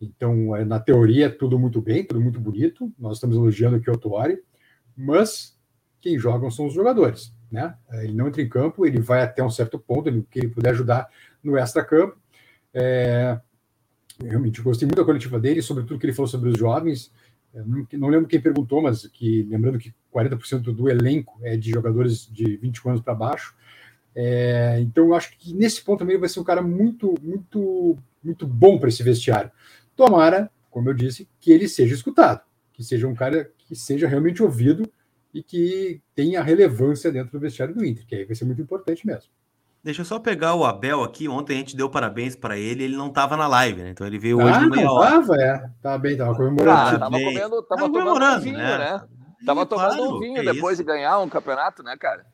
Então, 0.00 0.56
é, 0.56 0.64
na 0.64 0.80
teoria, 0.80 1.28
tudo 1.30 1.58
muito 1.58 1.80
bem, 1.82 2.02
tudo 2.02 2.22
muito 2.22 2.40
bonito, 2.40 2.90
nós 2.98 3.18
estamos 3.18 3.36
elogiando 3.36 3.76
aqui 3.76 3.90
o 3.90 3.92
Autori, 3.92 4.42
mas 4.96 5.58
quem 6.00 6.18
jogam 6.18 6.50
são 6.50 6.66
os 6.66 6.72
jogadores. 6.72 7.34
Né? 7.52 7.76
Ele 8.02 8.14
não 8.14 8.28
entra 8.28 8.40
em 8.40 8.48
campo, 8.48 8.86
ele 8.86 8.98
vai 8.98 9.22
até 9.22 9.44
um 9.44 9.50
certo 9.50 9.78
ponto, 9.78 10.08
ele, 10.08 10.26
que 10.30 10.38
ele 10.38 10.48
puder 10.48 10.70
ajudar 10.70 11.06
no 11.42 11.56
extra-campo. 11.56 12.16
É, 12.72 13.38
realmente 14.22 14.62
gostei 14.62 14.86
muito 14.86 14.98
da 14.98 15.04
coletiva 15.04 15.38
dele, 15.38 15.62
sobretudo 15.62 15.98
que 15.98 16.06
ele 16.06 16.12
falou 16.12 16.28
sobre 16.28 16.50
os 16.50 16.58
jovens. 16.58 17.10
Não, 17.52 17.86
não, 17.94 18.08
lembro 18.08 18.28
quem 18.28 18.40
perguntou, 18.40 18.82
mas 18.82 19.06
que 19.06 19.42
lembrando 19.44 19.78
que 19.78 19.94
40% 20.14 20.74
do 20.74 20.90
elenco 20.90 21.38
é 21.42 21.56
de 21.56 21.70
jogadores 21.70 22.28
de 22.30 22.56
20 22.56 22.88
anos 22.88 23.00
para 23.00 23.14
baixo. 23.14 23.54
É, 24.14 24.78
então 24.80 25.06
eu 25.06 25.14
acho 25.14 25.36
que 25.36 25.52
nesse 25.54 25.82
ponto 25.82 25.98
também 25.98 26.18
vai 26.18 26.28
ser 26.28 26.40
um 26.40 26.44
cara 26.44 26.62
muito, 26.62 27.14
muito, 27.22 27.98
muito 28.22 28.46
bom 28.46 28.78
para 28.78 28.88
esse 28.88 29.02
vestiário. 29.02 29.50
Tomara, 29.94 30.50
como 30.70 30.88
eu 30.88 30.94
disse, 30.94 31.28
que 31.40 31.52
ele 31.52 31.68
seja 31.68 31.94
escutado, 31.94 32.42
que 32.72 32.82
seja 32.82 33.06
um 33.06 33.14
cara 33.14 33.50
que 33.58 33.74
seja 33.74 34.08
realmente 34.08 34.42
ouvido 34.42 34.90
e 35.32 35.42
que 35.42 36.00
tenha 36.14 36.42
relevância 36.42 37.12
dentro 37.12 37.32
do 37.32 37.40
vestiário 37.40 37.74
do 37.74 37.84
Inter, 37.84 38.06
que 38.06 38.14
aí 38.14 38.24
vai 38.24 38.34
ser 38.34 38.46
muito 38.46 38.62
importante 38.62 39.06
mesmo. 39.06 39.30
Deixa 39.86 40.00
eu 40.00 40.04
só 40.04 40.18
pegar 40.18 40.56
o 40.56 40.64
Abel 40.64 41.04
aqui. 41.04 41.28
Ontem 41.28 41.54
a 41.54 41.56
gente 41.58 41.76
deu 41.76 41.88
parabéns 41.88 42.34
para 42.34 42.58
ele, 42.58 42.82
ele 42.82 42.96
não 42.96 43.06
estava 43.06 43.36
na 43.36 43.46
live, 43.46 43.84
né? 43.84 43.90
Então 43.90 44.04
ele 44.04 44.18
veio 44.18 44.36
hoje 44.38 44.50
ah, 44.50 44.58
de 44.58 44.68
meia 44.68 44.90
hora. 44.90 45.10
Tava, 45.12 45.36
é. 45.36 45.70
Tava 45.80 45.98
bem, 45.98 46.16
tava 46.16 46.34
comemorando. 46.34 46.72
Ah, 46.72 46.98
tava 46.98 47.10
comendo, 47.20 47.62
tava 47.62 47.92
tomando 47.92 48.24
um 48.24 48.40
vinho, 48.40 48.58
né? 48.58 48.78
né? 48.78 49.00
Tava 49.46 49.64
tomando 49.64 49.96
claro, 49.96 50.16
um 50.16 50.18
vinho 50.18 50.44
depois 50.44 50.72
isso. 50.72 50.82
de 50.82 50.88
ganhar 50.88 51.20
um 51.20 51.28
campeonato, 51.28 51.84
né, 51.84 51.96
cara? 51.96 52.26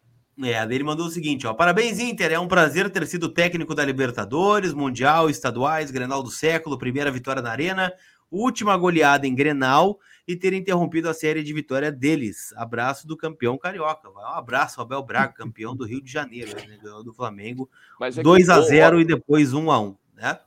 É, 0.42 0.62
ele 0.62 0.82
mandou 0.82 1.04
o 1.04 1.10
seguinte, 1.10 1.46
ó. 1.46 1.52
Parabéns, 1.52 2.00
Inter. 2.00 2.32
É 2.32 2.38
um 2.38 2.48
prazer 2.48 2.88
ter 2.88 3.06
sido 3.06 3.28
técnico 3.28 3.74
da 3.74 3.84
Libertadores, 3.84 4.72
Mundial, 4.72 5.28
Estaduais, 5.28 5.90
Grenal 5.90 6.22
do 6.22 6.30
século, 6.30 6.78
primeira 6.78 7.10
vitória 7.10 7.42
na 7.42 7.50
Arena, 7.50 7.92
última 8.30 8.74
goleada 8.78 9.26
em 9.26 9.34
Grenal 9.34 9.98
e 10.32 10.36
ter 10.36 10.52
interrompido 10.52 11.08
a 11.08 11.14
série 11.14 11.42
de 11.42 11.52
vitória 11.52 11.92
deles. 11.92 12.52
Abraço 12.56 13.06
do 13.06 13.16
campeão 13.16 13.56
carioca. 13.56 14.08
Um 14.10 14.18
abraço, 14.18 14.80
Abel 14.80 15.02
Braga, 15.02 15.32
campeão 15.32 15.76
do 15.76 15.84
Rio 15.84 16.02
de 16.02 16.10
Janeiro, 16.10 16.54
né? 16.56 16.78
ganhou 16.82 17.04
do 17.04 17.12
Flamengo. 17.12 17.68
Mas 17.98 18.18
é 18.18 18.22
2 18.22 18.48
a 18.48 18.60
0 18.60 19.00
e 19.00 19.04
depois 19.04 19.52
1 19.52 19.70
a 19.70 19.80
1 19.80 19.96
né? 20.14 20.38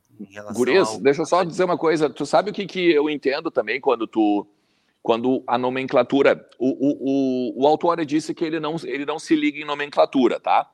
Guriz, 0.53 0.87
ao... 0.87 0.99
deixa 0.99 1.21
eu 1.21 1.25
só 1.25 1.43
dizer 1.43 1.65
uma 1.65 1.77
coisa. 1.77 2.09
Tu 2.09 2.25
sabe 2.25 2.49
o 2.49 2.53
que, 2.53 2.65
que 2.65 2.91
eu 2.91 3.09
entendo 3.09 3.51
também 3.51 3.81
quando 3.81 4.07
tu. 4.07 4.47
Quando 5.03 5.43
a 5.45 5.57
nomenclatura. 5.57 6.47
O, 6.57 6.69
o, 6.69 7.59
o, 7.59 7.63
o 7.63 7.67
autor 7.67 8.03
disse 8.05 8.33
que 8.33 8.43
ele 8.43 8.59
não, 8.59 8.75
ele 8.83 9.05
não 9.05 9.19
se 9.19 9.35
liga 9.35 9.59
em 9.59 9.65
nomenclatura, 9.65 10.39
tá? 10.39 10.71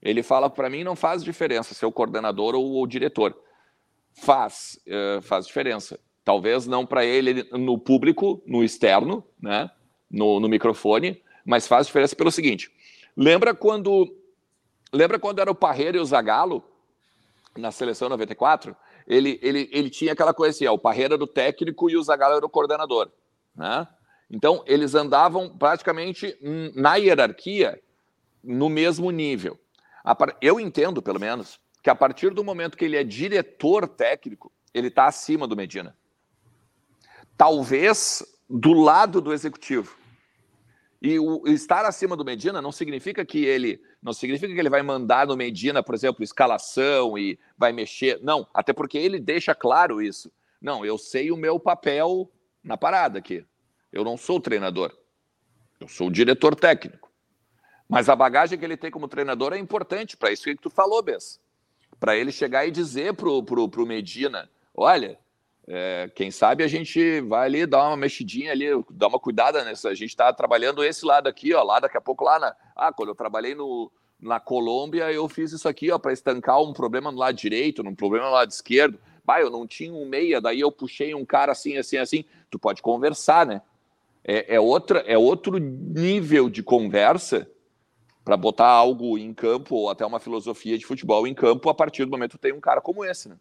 Ele 0.00 0.22
fala 0.22 0.48
para 0.48 0.70
mim 0.70 0.84
não 0.84 0.94
faz 0.94 1.24
diferença 1.24 1.74
ser 1.74 1.86
o 1.86 1.92
coordenador 1.92 2.54
ou 2.54 2.82
o 2.82 2.86
diretor. 2.86 3.36
Faz, 4.12 4.78
uh, 4.86 5.20
faz 5.22 5.46
diferença. 5.46 5.98
Talvez 6.24 6.66
não 6.66 6.86
para 6.86 7.04
ele 7.04 7.46
no 7.52 7.78
público, 7.78 8.42
no 8.46 8.64
externo, 8.64 9.22
né? 9.40 9.70
No, 10.10 10.40
no, 10.40 10.48
microfone, 10.48 11.22
mas 11.44 11.66
faz 11.66 11.86
diferença 11.86 12.16
pelo 12.16 12.30
seguinte. 12.30 12.70
Lembra 13.16 13.54
quando 13.54 14.16
lembra 14.92 15.18
quando 15.18 15.40
era 15.40 15.50
o 15.50 15.54
Parreira 15.54 15.96
e 15.96 16.00
o 16.00 16.04
Zagallo 16.04 16.64
na 17.56 17.70
seleção 17.70 18.08
94? 18.08 18.74
Ele, 19.06 19.38
ele, 19.42 19.68
ele 19.70 19.90
tinha 19.90 20.12
aquela 20.12 20.32
coisa 20.32 20.56
assim, 20.56 20.66
ó, 20.66 20.72
o 20.72 20.78
Parreira 20.78 21.14
era 21.14 21.22
o 21.22 21.26
técnico 21.26 21.90
e 21.90 21.96
o 21.96 22.02
Zagallo 22.02 22.36
era 22.36 22.46
o 22.46 22.50
coordenador, 22.50 23.10
né? 23.54 23.86
Então, 24.30 24.64
eles 24.66 24.94
andavam 24.94 25.50
praticamente 25.50 26.36
na 26.74 26.96
hierarquia 26.96 27.78
no 28.42 28.70
mesmo 28.70 29.10
nível. 29.10 29.58
Eu 30.40 30.58
entendo, 30.58 31.02
pelo 31.02 31.20
menos, 31.20 31.60
que 31.82 31.90
a 31.90 31.94
partir 31.94 32.30
do 32.32 32.42
momento 32.42 32.76
que 32.76 32.84
ele 32.86 32.96
é 32.96 33.04
diretor 33.04 33.86
técnico, 33.86 34.50
ele 34.72 34.88
está 34.88 35.06
acima 35.06 35.46
do 35.46 35.54
Medina 35.54 35.94
talvez 37.36 38.22
do 38.48 38.72
lado 38.72 39.20
do 39.20 39.32
executivo. 39.32 39.96
E 41.00 41.18
o 41.18 41.42
estar 41.46 41.84
acima 41.84 42.16
do 42.16 42.24
Medina 42.24 42.62
não 42.62 42.72
significa 42.72 43.26
que 43.26 43.44
ele 43.44 43.78
não 44.02 44.12
significa 44.12 44.52
que 44.52 44.58
ele 44.58 44.70
vai 44.70 44.82
mandar 44.82 45.26
no 45.26 45.36
Medina, 45.36 45.82
por 45.82 45.94
exemplo, 45.94 46.22
escalação 46.22 47.18
e 47.18 47.38
vai 47.56 47.72
mexer. 47.72 48.20
Não, 48.22 48.46
até 48.52 48.72
porque 48.72 48.98
ele 48.98 49.18
deixa 49.18 49.54
claro 49.54 50.00
isso. 50.00 50.30
Não, 50.60 50.84
eu 50.84 50.96
sei 50.96 51.30
o 51.30 51.36
meu 51.36 51.58
papel 51.58 52.30
na 52.62 52.76
parada 52.76 53.18
aqui. 53.18 53.44
Eu 53.92 54.04
não 54.04 54.16
sou 54.16 54.40
treinador. 54.40 54.96
Eu 55.80 55.88
sou 55.88 56.08
o 56.08 56.10
diretor 56.10 56.54
técnico. 56.54 57.10
Mas 57.88 58.08
a 58.08 58.16
bagagem 58.16 58.58
que 58.58 58.64
ele 58.64 58.76
tem 58.76 58.90
como 58.90 59.08
treinador 59.08 59.52
é 59.52 59.58
importante 59.58 60.16
para 60.16 60.32
isso 60.32 60.44
que 60.44 60.56
tu 60.56 60.70
falou, 60.70 61.02
Bess. 61.02 61.40
Para 62.00 62.16
ele 62.16 62.32
chegar 62.32 62.66
e 62.66 62.70
dizer 62.70 63.14
pro, 63.14 63.42
pro, 63.42 63.68
pro 63.68 63.86
Medina: 63.86 64.50
olha, 64.74 65.18
é, 65.66 66.10
quem 66.14 66.30
sabe 66.30 66.62
a 66.62 66.68
gente 66.68 67.20
vai 67.22 67.46
ali 67.46 67.66
dar 67.66 67.88
uma 67.88 67.96
mexidinha 67.96 68.52
ali, 68.52 68.66
dar 68.90 69.08
uma 69.08 69.18
cuidada 69.18 69.64
nessa. 69.64 69.88
A 69.88 69.94
gente 69.94 70.10
está 70.10 70.32
trabalhando 70.32 70.84
esse 70.84 71.06
lado 71.06 71.26
aqui, 71.28 71.54
ó, 71.54 71.62
lá 71.62 71.80
daqui 71.80 71.96
a 71.96 72.00
pouco 72.00 72.24
lá 72.24 72.38
na. 72.38 72.54
Ah, 72.76 72.92
quando 72.92 73.08
eu 73.08 73.14
trabalhei 73.14 73.54
no, 73.54 73.90
na 74.20 74.38
Colômbia, 74.38 75.10
eu 75.10 75.28
fiz 75.28 75.52
isso 75.52 75.68
aqui, 75.68 75.90
ó, 75.90 75.98
para 75.98 76.12
estancar 76.12 76.60
um 76.60 76.72
problema 76.72 77.10
no 77.10 77.18
lado 77.18 77.34
direito, 77.34 77.86
um 77.86 77.94
problema 77.94 78.26
no 78.26 78.32
lado 78.32 78.50
esquerdo. 78.50 78.98
Bah, 79.24 79.40
eu 79.40 79.50
não 79.50 79.66
tinha 79.66 79.92
um 79.92 80.06
meia, 80.06 80.38
daí 80.38 80.60
eu 80.60 80.70
puxei 80.70 81.14
um 81.14 81.24
cara 81.24 81.52
assim, 81.52 81.78
assim, 81.78 81.96
assim. 81.96 82.24
Tu 82.50 82.58
pode 82.58 82.82
conversar, 82.82 83.46
né? 83.46 83.62
É, 84.22 84.56
é 84.56 84.60
outra, 84.60 85.00
é 85.00 85.16
outro 85.16 85.56
nível 85.58 86.50
de 86.50 86.62
conversa 86.62 87.50
para 88.22 88.36
botar 88.36 88.68
algo 88.68 89.16
em 89.18 89.32
campo 89.32 89.76
ou 89.76 89.90
até 89.90 90.04
uma 90.04 90.20
filosofia 90.20 90.76
de 90.76 90.84
futebol 90.84 91.26
em 91.26 91.34
campo 91.34 91.68
a 91.70 91.74
partir 91.74 92.04
do 92.04 92.10
momento 92.10 92.32
que 92.32 92.42
tem 92.42 92.52
um 92.52 92.60
cara 92.60 92.80
como 92.80 93.04
esse, 93.04 93.28
né? 93.28 93.36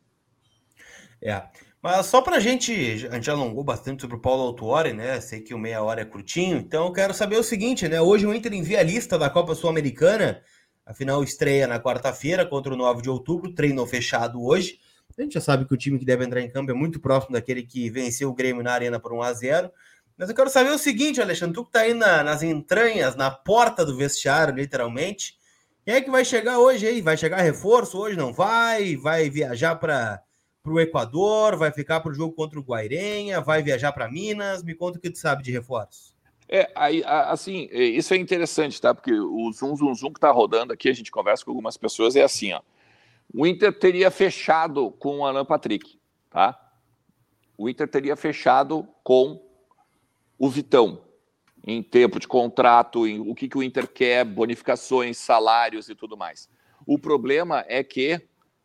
É. 1.22 1.44
Mas 1.84 2.06
só 2.06 2.22
para 2.22 2.38
a 2.38 2.40
gente, 2.40 2.72
a 3.12 3.16
gente 3.16 3.30
alongou 3.30 3.62
bastante 3.62 4.04
sobre 4.04 4.16
o 4.16 4.20
Paulo 4.22 4.44
Autuori, 4.44 4.94
né? 4.94 5.20
Sei 5.20 5.42
que 5.42 5.54
o 5.54 5.60
meia 5.60 5.84
hora 5.84 6.00
é 6.00 6.06
curtinho, 6.06 6.56
então 6.56 6.86
eu 6.86 6.94
quero 6.94 7.14
saber 7.14 7.36
o 7.36 7.44
seguinte, 7.44 7.90
né? 7.90 8.00
Hoje 8.00 8.26
o 8.26 8.34
Inter 8.34 8.54
envia 8.54 8.80
a 8.80 8.84
lista 8.84 9.20
da 9.20 9.30
Copa 9.30 9.54
Sul-Americana, 9.54 10.42
afinal 10.86 11.22
estreia 11.22 11.68
na 11.68 11.82
quarta-feira 11.82 12.46
contra 12.46 12.74
o 12.74 12.78
9 12.78 13.02
de 13.02 13.10
outubro, 13.10 13.54
treino 13.54 13.86
fechado 13.86 14.42
hoje. 14.42 14.80
A 15.18 15.22
gente 15.22 15.34
já 15.34 15.42
sabe 15.42 15.66
que 15.66 15.74
o 15.74 15.78
time 15.78 16.00
que 16.00 16.06
deve 16.06 16.24
entrar 16.24 16.40
em 16.40 16.50
campo 16.50 16.72
é 16.72 16.74
muito 16.74 17.02
próximo 17.02 17.34
daquele 17.34 17.64
que 17.64 17.90
venceu 17.90 18.30
o 18.30 18.34
Grêmio 18.34 18.64
na 18.64 18.72
Arena 18.72 18.98
por 18.98 19.12
1 19.12 19.22
a 19.22 19.34
0 19.34 19.70
Mas 20.18 20.30
eu 20.30 20.36
quero 20.36 20.50
saber 20.50 20.70
o 20.70 20.78
seguinte, 20.78 21.20
Alexandre, 21.20 21.54
tu 21.54 21.66
que 21.66 21.72
tá 21.74 21.82
aí 21.82 21.94
na, 21.94 22.24
nas 22.24 22.42
entranhas, 22.44 23.18
na 23.18 23.30
porta 23.30 23.86
do 23.86 23.98
vestiário, 23.98 24.56
literalmente, 24.56 25.36
quem 25.84 25.96
é 25.96 26.02
que 26.02 26.10
vai 26.10 26.24
chegar 26.24 26.60
hoje 26.60 26.88
aí? 26.88 27.02
Vai 27.02 27.18
chegar 27.18 27.42
reforço 27.42 27.98
hoje? 27.98 28.16
Não 28.16 28.32
vai? 28.32 28.96
Vai 28.96 29.30
viajar 29.30 29.76
para 29.76 30.24
para 30.64 30.72
o 30.72 30.80
Equador, 30.80 31.58
vai 31.58 31.72
ficar 31.72 32.00
para 32.00 32.12
o 32.12 32.16
jogo 32.16 32.34
contra 32.34 32.58
o 32.58 32.64
Guairenha, 32.64 33.42
vai 33.42 33.62
viajar 33.62 33.92
para 33.92 34.10
Minas. 34.10 34.64
Me 34.64 34.74
conta 34.74 34.98
o 34.98 35.02
que 35.02 35.10
tu 35.10 35.18
sabe 35.18 35.44
de 35.44 35.52
reforços. 35.52 36.16
É, 36.48 36.72
aí, 36.74 37.04
assim, 37.06 37.68
é, 37.70 37.84
isso 37.84 38.14
é 38.14 38.18
interessante, 38.18 38.80
tá? 38.80 38.96
Porque 38.96 39.12
o 39.12 39.52
Zoom 39.52 39.76
Zoom 39.76 39.94
Zoom 39.94 40.14
que 40.14 40.20
está 40.20 40.32
rodando 40.32 40.72
aqui, 40.72 40.88
a 40.88 40.94
gente 40.94 41.12
conversa 41.12 41.44
com 41.44 41.52
algumas 41.52 41.76
pessoas, 41.76 42.16
é 42.16 42.24
assim, 42.24 42.54
ó. 42.54 42.62
O 43.34 43.46
Inter 43.46 43.78
teria 43.78 44.10
fechado 44.10 44.92
com 44.92 45.20
o 45.20 45.26
Alan 45.26 45.44
Patrick, 45.44 46.00
tá? 46.30 46.58
O 47.58 47.68
Inter 47.68 47.88
teria 47.88 48.16
fechado 48.16 48.88
com 49.04 49.44
o 50.38 50.50
Vitão, 50.50 51.04
em 51.66 51.82
tempo 51.84 52.20
de 52.20 52.28
contrato, 52.28 53.08
em 53.08 53.20
o 53.20 53.36
que, 53.36 53.50
que 53.50 53.58
o 53.58 53.64
Inter 53.64 53.88
quer, 53.88 54.24
bonificações, 54.24 55.18
salários 55.18 55.90
e 55.90 55.96
tudo 55.96 56.16
mais. 56.16 56.50
O 56.86 56.98
problema 57.00 57.66
é 57.68 57.84
que 57.84 58.22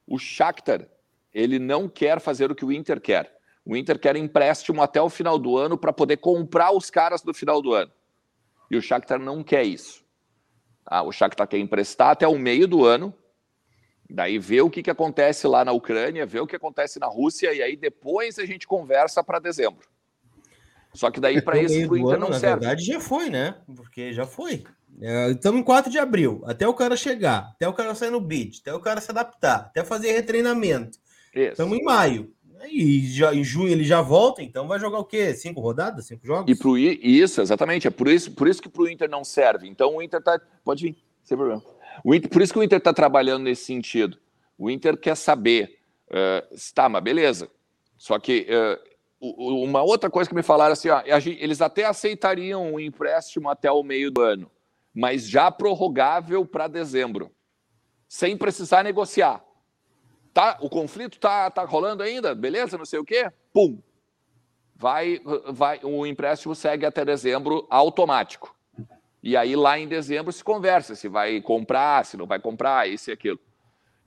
o 0.07 0.19
Shakhtar 0.19 0.89
ele 1.33 1.59
não 1.59 1.89
quer 1.89 2.21
fazer 2.21 2.51
o 2.51 2.55
que 2.55 2.65
o 2.65 2.73
Inter 2.73 3.01
quer. 3.01 3.39
O 3.65 3.77
Inter 3.77 3.99
quer 3.99 4.17
empréstimo 4.17 4.83
até 4.83 5.01
o 5.01 5.11
final 5.11 5.39
do 5.39 5.57
ano 5.57 5.77
para 5.77 5.93
poder 5.93 6.17
comprar 6.17 6.73
os 6.73 6.91
caras 6.91 7.23
do 7.23 7.35
final 7.35 7.61
do 7.61 7.75
ano. 7.75 7.93
E 8.71 8.77
o 8.77 8.83
Shakhtar 8.83 9.19
não 9.19 9.43
quer 9.43 9.63
isso. 9.63 10.05
Ah, 10.87 11.03
o 11.03 11.13
Shakhtar 11.13 11.47
quer 11.47 11.59
emprestar 11.59 12.11
até 12.11 12.27
o 12.27 12.39
meio 12.39 12.67
do 12.67 12.87
ano, 12.87 13.15
daí 14.09 14.39
ver 14.39 14.63
o 14.63 14.71
que, 14.71 14.83
que 14.83 14.91
acontece 14.91 15.47
lá 15.47 15.65
na 15.65 15.73
Ucrânia, 15.73 16.25
ver 16.25 16.41
o 16.41 16.47
que 16.47 16.57
acontece 16.57 16.99
na 16.99 17.07
Rússia, 17.07 17.53
e 17.53 17.63
aí 17.63 17.77
depois 17.77 18.39
a 18.39 18.47
gente 18.47 18.67
conversa 18.67 19.23
para 19.23 19.39
dezembro. 19.39 19.87
Só 20.95 21.11
que 21.11 21.21
daí 21.21 21.43
para 21.43 21.59
isso 21.59 21.93
o 21.93 21.97
Inter 21.97 22.15
ano, 22.15 22.21
não 22.21 22.31
na 22.31 22.39
serve. 22.39 22.65
Na 22.65 22.71
verdade 22.71 22.85
já 22.85 23.01
foi, 23.01 23.29
né? 23.29 23.57
Porque 23.77 24.13
já 24.15 24.25
foi. 24.25 24.65
É, 25.01 25.31
estamos 25.31 25.61
em 25.61 25.63
4 25.63 25.93
de 25.93 25.99
abril, 25.99 26.43
até 26.47 26.67
o 26.67 26.75
cara 26.75 26.97
chegar, 26.97 27.51
até 27.55 27.69
o 27.69 27.73
cara 27.73 27.95
sair 27.95 28.11
no 28.11 28.21
bid, 28.21 28.61
até 28.61 28.73
o 28.73 28.81
cara 28.81 29.01
se 29.01 29.11
adaptar, 29.11 29.67
até 29.67 29.85
fazer 29.85 30.13
retreinamento. 30.13 30.99
Estamos 31.47 31.79
em 31.79 31.83
maio. 31.83 32.33
E 32.71 33.07
já, 33.07 33.33
em 33.35 33.45
junho 33.45 33.69
ele 33.69 33.85
já 33.85 34.03
volta, 34.03 34.43
então 34.43 34.67
vai 34.67 34.81
jogar 34.81 34.99
o 34.99 35.05
quê? 35.05 35.33
Cinco 35.35 35.61
rodadas? 35.61 36.07
Cinco 36.07 36.27
jogos? 36.27 36.51
E 36.51 36.59
pro 36.59 36.77
isso, 36.77 37.41
exatamente. 37.41 37.87
É 37.87 37.91
por 37.91 38.09
isso, 38.09 38.33
por 38.33 38.49
isso 38.49 38.61
que 38.61 38.69
pro 38.69 38.89
Inter 38.89 39.09
não 39.09 39.23
serve. 39.23 39.69
Então 39.69 39.97
o 39.97 40.03
Inter 40.03 40.21
tá. 40.21 40.41
Pode 40.65 40.85
vir, 40.85 40.97
sem 41.23 41.37
problema. 41.37 41.63
O 42.05 42.15
Inter, 42.15 42.29
por 42.31 42.43
isso 42.43 42.53
que 42.53 42.59
o 42.59 42.63
Inter 42.63 42.79
está 42.79 42.93
trabalhando 42.93 43.45
nesse 43.45 43.65
sentido. 43.65 44.19
O 44.57 44.69
Inter 44.69 44.97
quer 44.97 45.17
saber. 45.17 45.79
Uh, 46.09 46.57
tá, 46.75 46.89
mas 46.89 47.03
beleza. 47.03 47.49
Só 47.97 48.19
que 48.19 48.47
uh, 48.49 48.89
uma 49.21 49.83
outra 49.83 50.09
coisa 50.09 50.29
que 50.29 50.35
me 50.35 50.43
falaram 50.43 50.73
assim, 50.73 50.89
ó, 50.89 51.03
eles 51.05 51.61
até 51.61 51.85
aceitariam 51.85 52.75
um 52.75 52.81
empréstimo 52.81 53.49
até 53.49 53.71
o 53.71 53.83
meio 53.83 54.11
do 54.11 54.21
ano, 54.21 54.51
mas 54.95 55.29
já 55.29 55.51
prorrogável 55.51 56.47
para 56.47 56.69
dezembro, 56.69 57.31
sem 58.09 58.37
precisar 58.37 58.85
negociar. 58.85 59.45
Tá, 60.33 60.59
o 60.61 60.69
conflito 60.69 61.19
tá, 61.19 61.51
tá 61.51 61.65
rolando 61.65 62.03
ainda, 62.03 62.35
beleza, 62.35 62.79
não 62.79 62.85
sei 62.85 62.99
o 62.99 63.05
quê, 63.05 63.31
pum, 63.53 63.79
vai, 64.77 65.21
vai, 65.49 65.81
o 65.83 66.07
empréstimo 66.07 66.55
segue 66.55 66.87
até 66.87 67.05
dezembro 67.05 67.67
automático. 67.69 68.55
E 69.23 69.37
aí 69.37 69.57
lá 69.57 69.79
em 69.79 69.89
dezembro 69.89 70.33
se 70.33 70.45
conversa 70.45 70.95
se 70.95 71.09
vai 71.09 71.41
comprar, 71.41 72.05
se 72.07 72.17
não 72.17 72.27
vai 72.27 72.39
comprar, 72.39 72.89
isso 72.89 73.11
e 73.11 73.13
aquilo. 73.13 73.41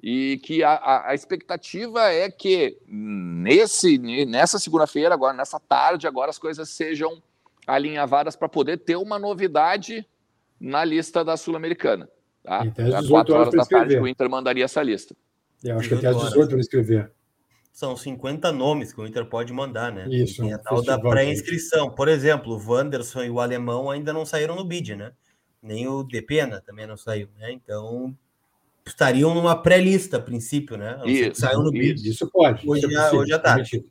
E 0.02 0.40
que 0.44 0.64
a, 0.64 1.10
a, 1.10 1.14
expectativa 1.14 2.12
é 2.12 2.32
que 2.32 2.80
nesse, 2.88 4.00
nessa 4.26 4.58
segunda-feira, 4.58 5.14
agora, 5.14 5.34
nessa 5.34 5.60
tarde, 5.60 6.08
agora 6.08 6.32
as 6.32 6.40
coisas 6.40 6.70
sejam 6.70 7.22
alinhavadas 7.68 8.36
para 8.36 8.50
poder 8.50 8.78
ter 8.78 8.96
uma 8.96 9.20
novidade 9.20 10.08
na 10.60 10.84
lista 10.84 11.24
da 11.24 11.38
Sul-Americana. 11.38 12.10
Tá? 12.42 12.64
Às 12.98 13.08
4 13.08 13.36
horas 13.36 13.54
da 13.54 13.66
tarde 13.66 13.98
o 13.98 14.08
Inter 14.08 14.28
mandaria 14.28 14.66
essa 14.66 14.82
lista. 14.82 15.16
Eu 15.64 15.78
acho 15.78 15.90
que 15.90 15.96
até 15.96 16.08
às 16.08 16.18
18 16.18 16.50
para 16.50 16.60
escrever. 16.60 17.12
São 17.72 17.96
50 17.96 18.52
nomes 18.52 18.92
que 18.92 19.00
o 19.00 19.08
Inter 19.08 19.26
pode 19.26 19.54
mandar, 19.54 19.92
né? 19.92 20.08
Isso. 20.10 20.42
Tem 20.42 20.54
a 20.54 20.58
tal 20.58 20.84
da 20.84 21.00
pré-inscrição. 21.00 21.90
Por 21.90 22.08
exemplo, 22.08 22.54
o 22.54 22.72
Wanderson 22.72 23.24
e 23.24 23.30
o 23.30 23.40
Alemão 23.40 23.90
ainda 23.90 24.12
não 24.12 24.26
saíram 24.26 24.56
no 24.56 24.66
bid, 24.66 24.96
né? 24.96 25.14
Nem 25.64 25.88
o 25.88 26.04
Depena 26.04 26.60
também 26.60 26.86
não 26.86 26.98
saiu, 26.98 27.30
né? 27.40 27.52
Então 27.52 28.16
estariam 28.86 29.34
numa 29.34 29.56
pré-lista 29.56 30.18
a 30.18 30.22
princípio, 30.22 30.76
né? 30.76 31.00
Isso, 31.06 31.40
saiu 31.40 31.62
no 31.62 31.72
bid. 31.72 32.10
Isso 32.10 32.30
pode. 32.30 32.68
Hoje, 32.68 32.86
isso 32.86 32.98
é, 32.98 33.00
possível, 33.00 33.20
hoje 33.20 33.34
é 33.34 33.38
tarde. 33.38 33.86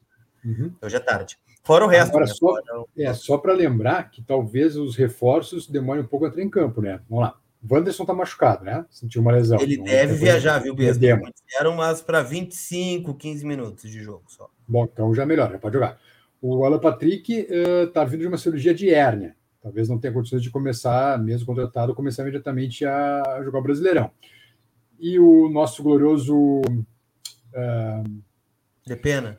Uhum. 0.44 0.72
Hoje 0.82 0.96
é 0.96 1.00
tarde. 1.00 1.38
Fora 1.62 1.84
o 1.84 1.88
resto. 1.88 2.10
Agora, 2.10 2.26
né? 2.26 2.32
só, 2.32 2.46
Fora... 2.46 2.84
É, 2.98 3.14
só 3.14 3.38
para 3.38 3.52
lembrar 3.54 4.10
que 4.10 4.22
talvez 4.22 4.76
os 4.76 4.96
reforços 4.96 5.66
demorem 5.66 6.02
um 6.02 6.06
pouco 6.06 6.26
a 6.26 6.28
entrar 6.28 6.42
em 6.42 6.50
campo, 6.50 6.82
né? 6.82 7.00
Vamos 7.08 7.24
lá. 7.24 7.39
Wanderson 7.68 8.04
tá 8.04 8.14
machucado, 8.14 8.64
né? 8.64 8.84
Sentiu 8.90 9.20
uma 9.20 9.32
lesão. 9.32 9.60
Ele 9.60 9.76
deve 9.76 10.14
viajar, 10.14 10.58
viu, 10.58 10.74
Besco? 10.74 11.04
Eram 11.58 11.74
umas 11.74 12.00
para 12.00 12.22
25, 12.22 13.14
15 13.14 13.46
minutos 13.46 13.90
de 13.90 14.02
jogo 14.02 14.24
só. 14.28 14.48
Bom, 14.66 14.88
então 14.90 15.14
já 15.14 15.26
melhora, 15.26 15.52
já 15.52 15.58
pode 15.58 15.74
jogar. 15.74 15.98
O 16.40 16.64
Alan 16.64 16.78
Patrick 16.78 17.46
uh, 17.50 17.86
tá 17.88 18.02
vindo 18.04 18.20
de 18.20 18.26
uma 18.26 18.38
cirurgia 18.38 18.72
de 18.72 18.88
hérnia. 18.88 19.36
Talvez 19.62 19.90
não 19.90 19.98
tenha 19.98 20.12
condições 20.12 20.42
de 20.42 20.50
começar, 20.50 21.18
mesmo 21.18 21.44
contratado, 21.44 21.94
começar 21.94 22.22
imediatamente 22.22 22.86
a 22.86 23.42
jogar 23.44 23.58
o 23.58 23.62
Brasileirão. 23.62 24.10
E 24.98 25.18
o 25.18 25.50
nosso 25.50 25.82
glorioso. 25.82 26.34
Uh, 26.34 28.22
Depena. 28.86 29.38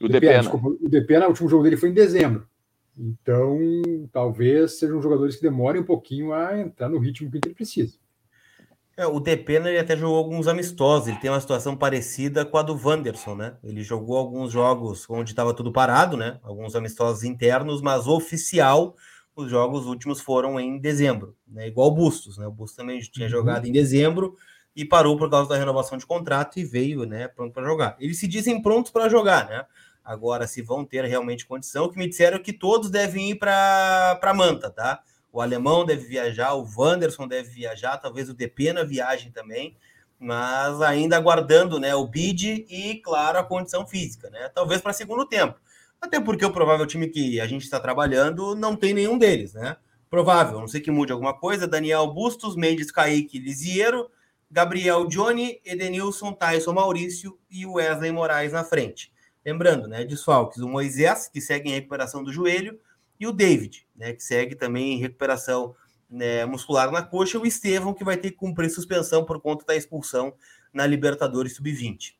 O 0.00 0.08
Depena. 0.08 0.40
Desculpa, 0.40 0.68
o 0.68 0.88
Depena, 0.88 1.26
o 1.26 1.28
último 1.28 1.48
jogo 1.48 1.62
dele 1.62 1.76
foi 1.76 1.90
em 1.90 1.94
dezembro. 1.94 2.48
Então, 2.96 3.58
talvez 4.12 4.78
sejam 4.78 5.00
jogadores 5.00 5.36
que 5.36 5.42
demorem 5.42 5.82
um 5.82 5.84
pouquinho 5.84 6.32
a 6.32 6.58
entrar 6.58 6.88
no 6.88 6.98
ritmo 6.98 7.30
que 7.30 7.38
ele 7.42 7.54
precisa. 7.54 7.96
É, 8.94 9.06
o 9.06 9.18
Depena 9.18 9.70
ele 9.70 9.78
até 9.78 9.96
jogou 9.96 10.18
alguns 10.18 10.46
amistosos, 10.46 11.08
ele 11.08 11.18
tem 11.18 11.30
uma 11.30 11.40
situação 11.40 11.74
parecida 11.74 12.44
com 12.44 12.58
a 12.58 12.62
do 12.62 12.76
Wanderson, 12.76 13.34
né? 13.34 13.56
Ele 13.64 13.82
jogou 13.82 14.18
alguns 14.18 14.52
jogos 14.52 15.08
onde 15.08 15.30
estava 15.30 15.54
tudo 15.54 15.72
parado, 15.72 16.16
né? 16.16 16.38
Alguns 16.42 16.76
amistosos 16.76 17.24
internos, 17.24 17.80
mas 17.80 18.06
oficial, 18.06 18.94
os 19.34 19.50
jogos 19.50 19.86
últimos 19.86 20.20
foram 20.20 20.60
em 20.60 20.78
dezembro, 20.78 21.34
né? 21.48 21.68
Igual 21.68 21.88
o 21.88 21.94
Bustos, 21.94 22.36
né? 22.36 22.46
O 22.46 22.52
Bustos 22.52 22.76
também 22.76 23.00
tinha 23.00 23.26
uhum. 23.26 23.30
jogado 23.30 23.66
em 23.66 23.72
dezembro 23.72 24.36
e 24.74 24.84
parou 24.84 25.16
por 25.16 25.30
causa 25.30 25.48
da 25.48 25.56
renovação 25.56 25.96
de 25.96 26.06
contrato 26.06 26.58
e 26.58 26.64
veio, 26.64 27.04
né, 27.04 27.28
pronto 27.28 27.52
para 27.52 27.64
jogar. 27.64 27.96
Eles 28.00 28.18
se 28.18 28.26
dizem 28.26 28.60
prontos 28.60 28.90
para 28.90 29.08
jogar, 29.08 29.48
né? 29.48 29.64
Agora, 30.04 30.46
se 30.46 30.62
vão 30.62 30.84
ter 30.84 31.04
realmente 31.04 31.46
condição, 31.46 31.84
o 31.84 31.90
que 31.90 31.98
me 31.98 32.08
disseram 32.08 32.36
é 32.36 32.40
que 32.40 32.52
todos 32.52 32.90
devem 32.90 33.30
ir 33.30 33.36
para 33.36 34.34
Manta, 34.34 34.70
tá? 34.70 35.02
O 35.32 35.40
alemão 35.40 35.84
deve 35.84 36.04
viajar, 36.04 36.54
o 36.54 36.66
Wanderson 36.76 37.26
deve 37.26 37.50
viajar, 37.50 37.96
talvez 37.98 38.28
o 38.28 38.34
Depena 38.34 38.84
viajem 38.84 39.30
também, 39.30 39.76
mas 40.18 40.80
ainda 40.82 41.16
aguardando 41.16 41.80
né, 41.80 41.94
o 41.94 42.06
bid 42.06 42.66
e, 42.68 42.96
claro, 42.96 43.38
a 43.38 43.44
condição 43.44 43.86
física, 43.86 44.28
né? 44.30 44.48
Talvez 44.48 44.80
para 44.80 44.92
segundo 44.92 45.24
tempo. 45.24 45.58
Até 46.00 46.20
porque 46.20 46.44
o 46.44 46.52
provável 46.52 46.86
time 46.86 47.08
que 47.08 47.40
a 47.40 47.46
gente 47.46 47.62
está 47.62 47.78
trabalhando 47.78 48.54
não 48.56 48.74
tem 48.74 48.92
nenhum 48.92 49.16
deles, 49.16 49.54
né? 49.54 49.76
Provável, 50.10 50.58
não 50.58 50.68
sei 50.68 50.80
que 50.80 50.90
mude 50.90 51.12
alguma 51.12 51.32
coisa. 51.32 51.66
Daniel 51.66 52.06
Bustos, 52.12 52.56
Mendes, 52.56 52.90
Kaique, 52.90 53.38
Lisiero, 53.38 54.10
Gabriel 54.50 55.06
Johnny, 55.06 55.60
Edenilson, 55.64 56.32
Tyson 56.32 56.72
Maurício 56.72 57.38
e 57.50 57.64
Wesley 57.64 58.12
Moraes 58.12 58.52
na 58.52 58.64
frente. 58.64 59.11
Lembrando, 59.44 59.88
né, 59.88 60.04
desfalques, 60.04 60.58
o 60.58 60.68
Moisés, 60.68 61.28
que 61.28 61.40
segue 61.40 61.68
em 61.68 61.74
recuperação 61.74 62.22
do 62.22 62.32
joelho, 62.32 62.78
e 63.18 63.26
o 63.26 63.32
David, 63.32 63.86
né, 63.96 64.12
que 64.12 64.22
segue 64.22 64.54
também 64.54 64.94
em 64.94 64.98
recuperação 64.98 65.74
né, 66.08 66.44
muscular 66.44 66.90
na 66.90 67.02
coxa, 67.02 67.36
e 67.36 67.40
o 67.40 67.46
Estevão, 67.46 67.94
que 67.94 68.04
vai 68.04 68.16
ter 68.16 68.30
que 68.30 68.36
cumprir 68.36 68.70
suspensão 68.70 69.24
por 69.24 69.40
conta 69.40 69.64
da 69.64 69.74
expulsão 69.74 70.34
na 70.72 70.86
Libertadores 70.86 71.56
Sub-20. 71.56 72.14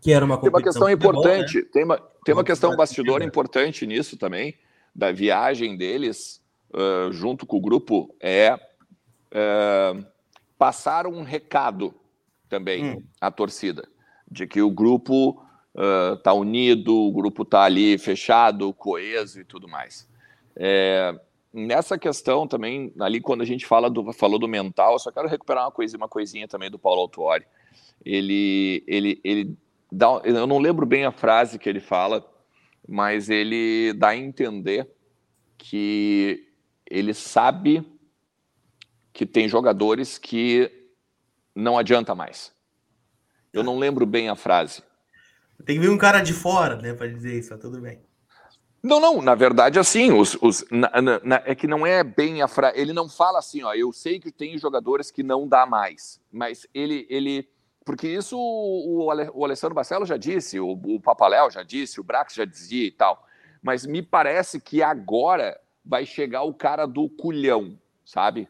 Que 0.00 0.12
era 0.12 0.24
uma 0.24 0.38
Tem 0.38 0.48
uma 0.48 0.62
questão 0.62 0.90
importante, 0.90 1.58
né? 1.58 1.68
tem 1.72 1.84
uma, 1.84 1.98
tem 2.24 2.34
uma 2.34 2.44
questão 2.44 2.74
bastidor 2.76 3.22
importante 3.22 3.86
nisso 3.86 4.16
também, 4.16 4.58
da 4.94 5.12
viagem 5.12 5.76
deles 5.76 6.42
uh, 6.72 7.12
junto 7.12 7.46
com 7.46 7.56
o 7.56 7.60
grupo, 7.60 8.14
é 8.20 8.54
uh, 8.54 10.04
passar 10.58 11.06
um 11.06 11.22
recado 11.22 11.94
também 12.48 12.84
hum. 12.84 13.02
à 13.20 13.30
torcida, 13.30 13.88
de 14.30 14.46
que 14.46 14.60
o 14.60 14.70
grupo 14.70 15.42
está 15.74 16.32
uh, 16.32 16.38
unido, 16.38 16.94
o 16.94 17.12
grupo 17.12 17.42
está 17.42 17.62
ali 17.62 17.96
fechado, 17.98 18.72
coeso 18.74 19.40
e 19.40 19.44
tudo 19.44 19.68
mais. 19.68 20.08
É, 20.54 21.18
nessa 21.52 21.98
questão 21.98 22.46
também, 22.46 22.92
ali 23.00 23.20
quando 23.20 23.42
a 23.42 23.46
gente 23.46 23.66
fala 23.66 23.90
do, 23.90 24.12
falou 24.12 24.38
do 24.38 24.48
mental, 24.48 24.98
só 24.98 25.10
quero 25.10 25.28
recuperar 25.28 25.64
uma 25.64 25.72
coisinha, 25.72 25.98
uma 25.98 26.08
coisinha 26.08 26.48
também 26.48 26.70
do 26.70 26.78
Paulo 26.78 27.00
Autuori. 27.02 27.44
Ele, 28.04 28.82
ele, 28.86 29.20
ele 29.22 29.56
dá, 29.90 30.20
eu 30.24 30.46
não 30.46 30.58
lembro 30.58 30.84
bem 30.84 31.04
a 31.04 31.12
frase 31.12 31.58
que 31.58 31.68
ele 31.68 31.80
fala, 31.80 32.26
mas 32.86 33.28
ele 33.28 33.92
dá 33.94 34.08
a 34.08 34.16
entender 34.16 34.88
que 35.56 36.48
ele 36.90 37.14
sabe 37.14 37.86
que 39.12 39.24
tem 39.24 39.48
jogadores 39.48 40.18
que 40.18 40.70
não 41.54 41.78
adianta 41.78 42.14
mais. 42.14 42.52
Eu 43.52 43.62
não 43.62 43.78
lembro 43.78 44.06
bem 44.06 44.28
a 44.28 44.34
frase. 44.34 44.82
Tem 45.64 45.76
que 45.76 45.82
vir 45.82 45.90
um 45.90 45.98
cara 45.98 46.20
de 46.20 46.32
fora, 46.32 46.76
né, 46.76 46.92
para 46.94 47.06
dizer 47.06 47.38
isso, 47.38 47.56
tudo 47.58 47.80
bem. 47.80 48.00
Não, 48.82 48.98
não, 48.98 49.22
na 49.22 49.34
verdade, 49.36 49.78
assim, 49.78 50.10
os, 50.10 50.36
os 50.42 50.64
na, 50.68 50.90
na, 51.00 51.42
é 51.44 51.54
que 51.54 51.68
não 51.68 51.86
é 51.86 52.02
bem 52.02 52.42
a 52.42 52.48
frase. 52.48 52.80
Ele 52.80 52.92
não 52.92 53.08
fala 53.08 53.38
assim, 53.38 53.62
ó, 53.62 53.72
eu 53.74 53.92
sei 53.92 54.18
que 54.18 54.32
tem 54.32 54.58
jogadores 54.58 55.08
que 55.10 55.22
não 55.22 55.46
dá 55.46 55.64
mais, 55.64 56.20
mas 56.32 56.66
ele. 56.74 57.06
ele 57.08 57.48
porque 57.84 58.08
isso 58.08 58.36
o, 58.36 59.06
o 59.34 59.44
Alessandro 59.44 59.74
Barcelo 59.74 60.04
já 60.04 60.16
disse, 60.16 60.58
o, 60.58 60.72
o 60.72 61.00
Papaléu 61.00 61.50
já 61.50 61.62
disse, 61.62 62.00
o 62.00 62.04
Brax 62.04 62.34
já 62.34 62.44
dizia 62.44 62.86
e 62.86 62.90
tal. 62.90 63.24
Mas 63.62 63.86
me 63.86 64.02
parece 64.02 64.60
que 64.60 64.82
agora 64.82 65.58
vai 65.84 66.04
chegar 66.04 66.42
o 66.42 66.54
cara 66.54 66.86
do 66.86 67.08
culhão, 67.08 67.78
sabe? 68.04 68.48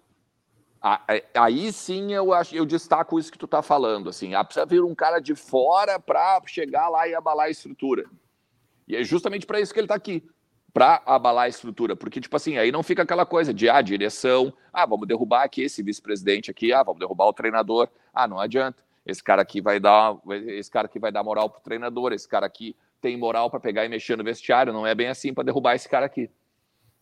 Aí 1.35 1.73
sim 1.73 2.12
eu, 2.12 2.33
acho, 2.33 2.57
eu 2.57 2.66
destaco 2.66 3.16
isso 3.16 3.31
que 3.31 3.38
tu 3.38 3.47
tá 3.47 3.62
falando, 3.62 4.09
assim, 4.09 4.35
ah, 4.35 4.42
precisa 4.42 4.66
vir 4.66 4.83
um 4.83 4.97
cara 4.97 5.21
de 5.21 5.33
fora 5.33 6.01
para 6.01 6.42
chegar 6.47 6.88
lá 6.88 7.07
e 7.07 7.14
abalar 7.14 7.47
a 7.47 7.51
estrutura. 7.51 8.05
E 8.88 8.97
é 8.97 9.05
justamente 9.05 9.47
para 9.47 9.61
isso 9.61 9.73
que 9.73 9.79
ele 9.79 9.85
está 9.85 9.95
aqui, 9.95 10.29
para 10.75 11.01
abalar 11.07 11.45
a 11.45 11.49
estrutura, 11.49 11.95
porque 11.95 12.21
tipo 12.21 12.35
assim, 12.35 12.59
aí 12.59 12.73
não 12.73 12.83
fica 12.83 13.03
aquela 13.03 13.25
coisa 13.25 13.55
de 13.55 13.68
ah, 13.68 13.81
direção, 13.81 14.53
ah, 14.73 14.85
vamos 14.85 15.07
derrubar 15.07 15.45
aqui 15.45 15.62
esse 15.62 15.85
vice-presidente 15.85 16.51
aqui, 16.51 16.73
ah, 16.73 16.83
vamos 16.83 16.99
derrubar 16.99 17.27
o 17.27 17.33
treinador. 17.33 17.88
Ah, 18.12 18.27
não 18.27 18.40
adianta. 18.40 18.83
Esse 19.07 19.23
cara 19.23 19.42
aqui 19.42 19.61
vai 19.61 19.79
dar, 19.79 20.16
esse 20.49 20.71
cara 20.71 20.87
aqui 20.87 20.99
vai 20.99 21.12
dar 21.12 21.23
moral 21.23 21.49
pro 21.49 21.61
treinador, 21.61 22.12
esse 22.12 22.27
cara 22.27 22.47
aqui 22.47 22.75
tem 23.01 23.16
moral 23.16 23.51
para 23.51 23.61
pegar 23.61 23.85
e 23.85 23.88
mexer 23.88 24.16
no 24.16 24.25
vestiário, 24.25 24.73
não 24.73 24.87
é 24.87 24.95
bem 24.97 25.09
assim 25.09 25.33
para 25.33 25.45
derrubar 25.45 25.77
esse 25.77 25.88
cara 25.88 26.07
aqui. 26.07 26.29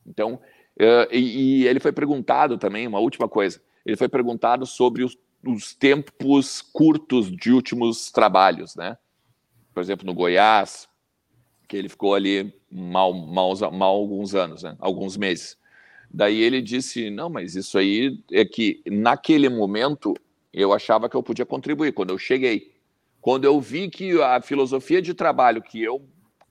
Então, 0.07 0.35
uh, 0.35 1.09
e, 1.11 1.63
e 1.63 1.67
ele 1.67 1.81
foi 1.81 1.93
perguntado 1.93 2.59
também 2.59 2.87
uma 2.87 2.99
última 2.99 3.29
coisa 3.29 3.61
ele 3.85 3.97
foi 3.97 4.09
perguntado 4.09 4.67
sobre 4.67 5.05
os, 5.05 5.17
os 5.47 5.75
tempos 5.75 6.61
curtos 6.61 7.31
de 7.31 7.53
últimos 7.53 8.11
trabalhos, 8.11 8.77
né? 8.77 8.97
Por 9.73 9.81
exemplo, 9.83 10.07
no 10.07 10.15
Goiás, 10.15 10.89
que 11.69 11.77
ele 11.77 11.89
ficou 11.89 12.15
ali 12.15 12.53
mal, 12.71 13.15
mal, 13.15 13.55
mal 13.71 13.95
alguns 13.95 14.35
anos, 14.35 14.63
né? 14.63 14.77
alguns 14.81 15.17
meses. 15.17 15.57
Daí 16.11 16.41
ele 16.41 16.61
disse: 16.61 17.09
não, 17.11 17.31
mas 17.31 17.55
isso 17.55 17.79
aí 17.79 18.19
é 18.33 18.45
que 18.45 18.83
naquele 18.87 19.49
momento 19.49 20.15
eu 20.53 20.73
achava 20.73 21.09
que 21.09 21.17
eu 21.17 21.23
podia 21.23 21.47
contribuir 21.47 21.93
quando 21.93 22.11
eu 22.11 22.19
cheguei. 22.19 22.75
Quando 23.21 23.45
eu 23.45 23.61
vi 23.61 23.89
que 23.89 24.21
a 24.21 24.41
filosofia 24.41 25.01
de 25.01 25.15
trabalho 25.15 25.63
que 25.63 25.81
eu 25.81 26.05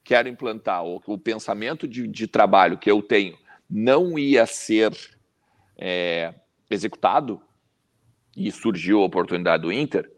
quero 0.04 0.30
implantar, 0.30 0.84
ou 0.84 1.02
o 1.06 1.18
pensamento 1.18 1.88
de, 1.88 2.08
de 2.08 2.28
trabalho 2.28 2.78
que 2.78 2.89
eu 2.89 3.02
tenho, 3.02 3.38
não 3.70 4.18
ia 4.18 4.46
ser 4.46 4.96
é, 5.78 6.34
executado 6.69 7.41
e 8.36 8.51
surgiu 8.51 9.01
a 9.01 9.05
oportunidade 9.05 9.63
do 9.63 9.71
Inter, 9.71 10.12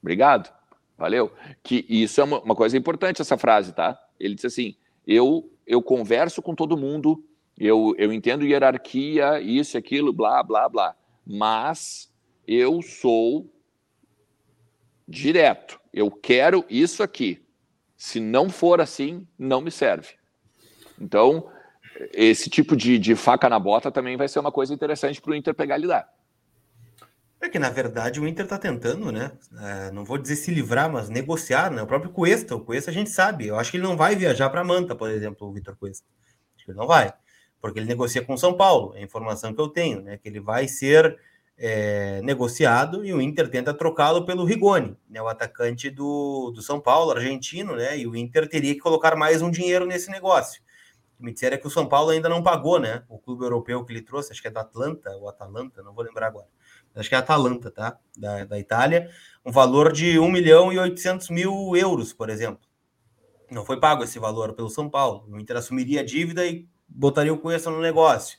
obrigado, 0.00 0.52
valeu. 0.96 1.32
Que 1.62 1.84
isso 1.88 2.20
é 2.20 2.24
uma, 2.24 2.40
uma 2.40 2.54
coisa 2.54 2.76
importante, 2.76 3.20
essa 3.20 3.38
frase, 3.38 3.72
tá? 3.72 3.98
Ele 4.18 4.34
disse 4.34 4.46
assim: 4.46 4.76
eu, 5.06 5.50
eu 5.66 5.82
converso 5.82 6.42
com 6.42 6.54
todo 6.54 6.76
mundo, 6.76 7.24
eu, 7.58 7.94
eu 7.98 8.12
entendo 8.12 8.46
hierarquia, 8.46 9.40
isso, 9.40 9.76
aquilo, 9.76 10.12
blá, 10.12 10.42
blá, 10.42 10.68
blá, 10.68 10.96
mas 11.26 12.12
eu 12.46 12.82
sou 12.82 13.50
direto, 15.06 15.80
eu 15.92 16.10
quero 16.10 16.64
isso 16.68 17.02
aqui. 17.02 17.44
Se 17.96 18.18
não 18.18 18.48
for 18.48 18.80
assim, 18.80 19.26
não 19.38 19.60
me 19.60 19.70
serve. 19.70 20.14
Então, 20.98 21.50
esse 22.12 22.48
tipo 22.48 22.76
de, 22.76 22.98
de 22.98 23.14
faca 23.14 23.48
na 23.48 23.58
bota 23.58 23.90
também 23.90 24.16
vai 24.16 24.28
ser 24.28 24.38
uma 24.38 24.52
coisa 24.52 24.72
interessante 24.72 25.20
para 25.20 25.32
o 25.32 25.34
Inter 25.34 25.54
pegar 25.54 25.78
e 25.78 25.82
lidar. 25.82 26.08
É 27.40 27.48
que, 27.48 27.58
na 27.58 27.70
verdade, 27.70 28.20
o 28.20 28.28
Inter 28.28 28.44
está 28.44 28.58
tentando, 28.58 29.10
né? 29.10 29.32
É, 29.62 29.90
não 29.92 30.04
vou 30.04 30.18
dizer 30.18 30.36
se 30.36 30.50
livrar, 30.50 30.92
mas 30.92 31.08
negociar, 31.08 31.70
né? 31.70 31.82
O 31.82 31.86
próprio 31.86 32.10
Cuesta, 32.10 32.54
o 32.54 32.60
Cuesta 32.60 32.90
a 32.90 32.94
gente 32.94 33.08
sabe. 33.08 33.46
Eu 33.46 33.58
acho 33.58 33.70
que 33.70 33.78
ele 33.78 33.84
não 33.84 33.96
vai 33.96 34.14
viajar 34.14 34.50
para 34.50 34.62
Manta, 34.62 34.94
por 34.94 35.08
exemplo, 35.10 35.48
o 35.48 35.52
Vitor 35.52 35.74
Cuesta. 35.76 36.06
Acho 36.54 36.66
que 36.66 36.70
ele 36.70 36.78
não 36.78 36.86
vai, 36.86 37.12
porque 37.58 37.78
ele 37.78 37.86
negocia 37.86 38.22
com 38.22 38.36
São 38.36 38.54
Paulo. 38.54 38.94
É 38.94 38.98
a 38.98 39.02
informação 39.02 39.54
que 39.54 39.60
eu 39.60 39.68
tenho, 39.68 40.02
né? 40.02 40.18
Que 40.18 40.28
ele 40.28 40.38
vai 40.38 40.68
ser 40.68 41.18
é, 41.56 42.20
negociado 42.22 43.06
e 43.06 43.14
o 43.14 43.22
Inter 43.22 43.48
tenta 43.48 43.72
trocá-lo 43.72 44.26
pelo 44.26 44.44
Rigoni, 44.44 44.94
né? 45.08 45.22
O 45.22 45.28
atacante 45.28 45.88
do, 45.88 46.50
do 46.54 46.60
São 46.60 46.78
Paulo, 46.78 47.12
argentino, 47.12 47.74
né? 47.74 47.96
E 47.96 48.06
o 48.06 48.14
Inter 48.14 48.46
teria 48.50 48.74
que 48.74 48.80
colocar 48.80 49.16
mais 49.16 49.40
um 49.40 49.50
dinheiro 49.50 49.86
nesse 49.86 50.10
negócio 50.10 50.60
que 51.20 51.24
me 51.24 51.32
disseram 51.32 51.54
é 51.54 51.58
que 51.58 51.66
o 51.66 51.70
São 51.70 51.86
Paulo 51.86 52.10
ainda 52.10 52.28
não 52.28 52.42
pagou, 52.42 52.80
né? 52.80 53.04
O 53.08 53.18
clube 53.18 53.44
europeu 53.44 53.84
que 53.84 53.92
ele 53.92 54.02
trouxe, 54.02 54.32
acho 54.32 54.40
que 54.42 54.48
é 54.48 54.50
da 54.50 54.62
Atlanta, 54.62 55.10
ou 55.16 55.28
Atalanta, 55.28 55.82
não 55.82 55.94
vou 55.94 56.02
lembrar 56.02 56.28
agora. 56.28 56.48
Acho 56.94 57.08
que 57.08 57.14
é 57.14 57.18
Atalanta, 57.18 57.70
tá? 57.70 57.98
Da, 58.16 58.44
da 58.44 58.58
Itália. 58.58 59.08
Um 59.44 59.52
valor 59.52 59.92
de 59.92 60.18
1 60.18 60.28
milhão 60.30 60.72
e 60.72 60.78
800 60.78 61.30
mil 61.30 61.76
euros, 61.76 62.12
por 62.12 62.28
exemplo. 62.28 62.66
Não 63.50 63.64
foi 63.64 63.78
pago 63.78 64.02
esse 64.02 64.18
valor 64.18 64.54
pelo 64.54 64.70
São 64.70 64.88
Paulo. 64.88 65.24
O 65.28 65.38
Inter 65.38 65.56
assumiria 65.56 66.00
a 66.00 66.04
dívida 66.04 66.44
e 66.46 66.68
botaria 66.88 67.32
o 67.32 67.38
Cuesta 67.38 67.70
no 67.70 67.80
negócio. 67.80 68.38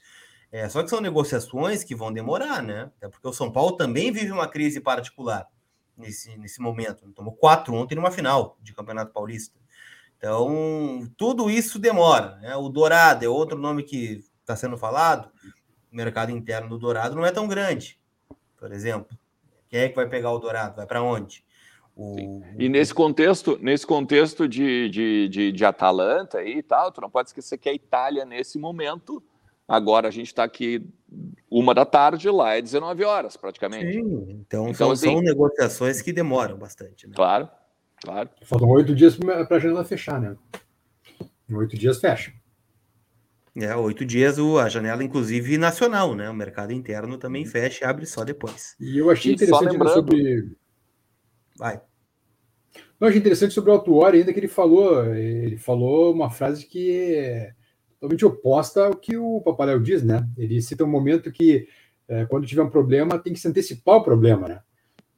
É, 0.51 0.67
só 0.67 0.83
que 0.83 0.89
são 0.89 0.99
negociações 0.99 1.83
que 1.83 1.95
vão 1.95 2.11
demorar, 2.11 2.61
né? 2.61 2.91
Até 2.97 3.07
porque 3.07 3.27
o 3.27 3.33
São 3.33 3.51
Paulo 3.51 3.77
também 3.77 4.11
vive 4.11 4.31
uma 4.31 4.47
crise 4.47 4.81
particular 4.81 5.47
nesse, 5.95 6.35
nesse 6.37 6.59
momento. 6.59 7.09
Tomou 7.13 7.33
quatro 7.33 7.73
ontem 7.73 7.95
numa 7.95 8.11
final 8.11 8.57
de 8.61 8.73
Campeonato 8.73 9.13
Paulista. 9.13 9.60
Então, 10.21 11.11
tudo 11.17 11.49
isso 11.49 11.79
demora. 11.79 12.35
Né? 12.35 12.55
O 12.55 12.69
Dourado 12.69 13.25
é 13.25 13.27
outro 13.27 13.57
nome 13.57 13.81
que 13.81 14.23
está 14.39 14.55
sendo 14.55 14.77
falado. 14.77 15.31
O 15.91 15.95
mercado 15.95 16.31
interno 16.31 16.69
do 16.69 16.77
Dourado 16.77 17.15
não 17.15 17.25
é 17.25 17.31
tão 17.31 17.47
grande, 17.47 17.99
por 18.55 18.71
exemplo. 18.71 19.17
Quem 19.67 19.79
é 19.79 19.89
que 19.89 19.95
vai 19.95 20.07
pegar 20.07 20.31
o 20.31 20.37
Dourado? 20.37 20.75
Vai 20.75 20.85
para 20.85 21.01
onde? 21.01 21.43
O... 21.95 22.43
E 22.55 22.69
nesse 22.69 22.93
contexto, 22.93 23.57
nesse 23.59 23.87
contexto 23.87 24.47
de, 24.47 24.89
de, 24.89 25.27
de, 25.27 25.51
de, 25.51 25.65
Atalanta 25.65 26.43
e 26.43 26.61
tal, 26.61 26.91
tu 26.91 27.01
não 27.01 27.09
pode 27.09 27.29
esquecer 27.29 27.57
que 27.57 27.67
a 27.67 27.73
Itália, 27.73 28.23
nesse 28.23 28.59
momento, 28.59 29.23
agora 29.67 30.07
a 30.07 30.11
gente 30.11 30.27
está 30.27 30.43
aqui 30.43 30.87
uma 31.49 31.73
da 31.73 31.83
tarde, 31.83 32.29
lá 32.29 32.53
é 32.53 32.61
19 32.61 33.03
horas, 33.03 33.35
praticamente. 33.35 33.93
Sim, 33.93 34.01
então, 34.39 34.67
então 34.67 34.73
são, 34.75 34.91
assim, 34.91 35.13
são 35.13 35.21
negociações 35.21 35.99
que 35.99 36.13
demoram 36.13 36.57
bastante. 36.57 37.07
Né? 37.07 37.13
Claro. 37.15 37.49
Claro. 38.03 38.29
Faltam 38.43 38.69
oito 38.69 38.95
dias 38.95 39.15
para 39.15 39.55
a 39.55 39.59
janela 39.59 39.85
fechar, 39.85 40.19
né? 40.19 40.35
Em 41.49 41.55
oito 41.55 41.77
dias 41.77 41.99
fecha. 41.99 42.33
É, 43.55 43.75
oito 43.75 44.05
dias 44.05 44.39
a 44.39 44.69
janela, 44.69 45.03
inclusive 45.03 45.57
nacional, 45.57 46.15
né? 46.15 46.29
O 46.29 46.33
mercado 46.33 46.71
interno 46.71 47.17
também 47.17 47.45
fecha 47.45 47.83
e 47.83 47.87
abre 47.87 48.05
só 48.05 48.23
depois. 48.23 48.75
E 48.79 48.97
eu 48.97 49.09
achei 49.09 49.31
e 49.31 49.35
interessante 49.35 49.71
lembrando... 49.71 49.93
sobre. 49.93 50.55
Vai. 51.57 51.81
Eu 52.99 53.07
achei 53.07 53.19
interessante 53.19 53.53
sobre 53.53 53.71
o 53.71 53.73
Autuori 53.73 54.19
ainda 54.19 54.31
que 54.31 54.39
ele 54.39 54.47
falou. 54.47 55.05
Ele 55.13 55.57
falou 55.57 56.13
uma 56.13 56.29
frase 56.29 56.65
que 56.65 57.13
é 57.13 57.53
totalmente 57.99 58.25
oposta 58.25 58.85
ao 58.85 58.95
que 58.95 59.17
o 59.17 59.41
Papaléu 59.41 59.79
diz, 59.79 60.01
né? 60.01 60.27
Ele 60.37 60.61
cita 60.61 60.83
um 60.83 60.89
momento 60.89 61.31
que 61.31 61.67
é, 62.07 62.25
quando 62.25 62.47
tiver 62.47 62.61
um 62.61 62.69
problema 62.69 63.19
tem 63.19 63.33
que 63.33 63.39
se 63.39 63.47
antecipar 63.47 63.97
o 63.97 64.03
problema, 64.03 64.47
né? 64.47 64.61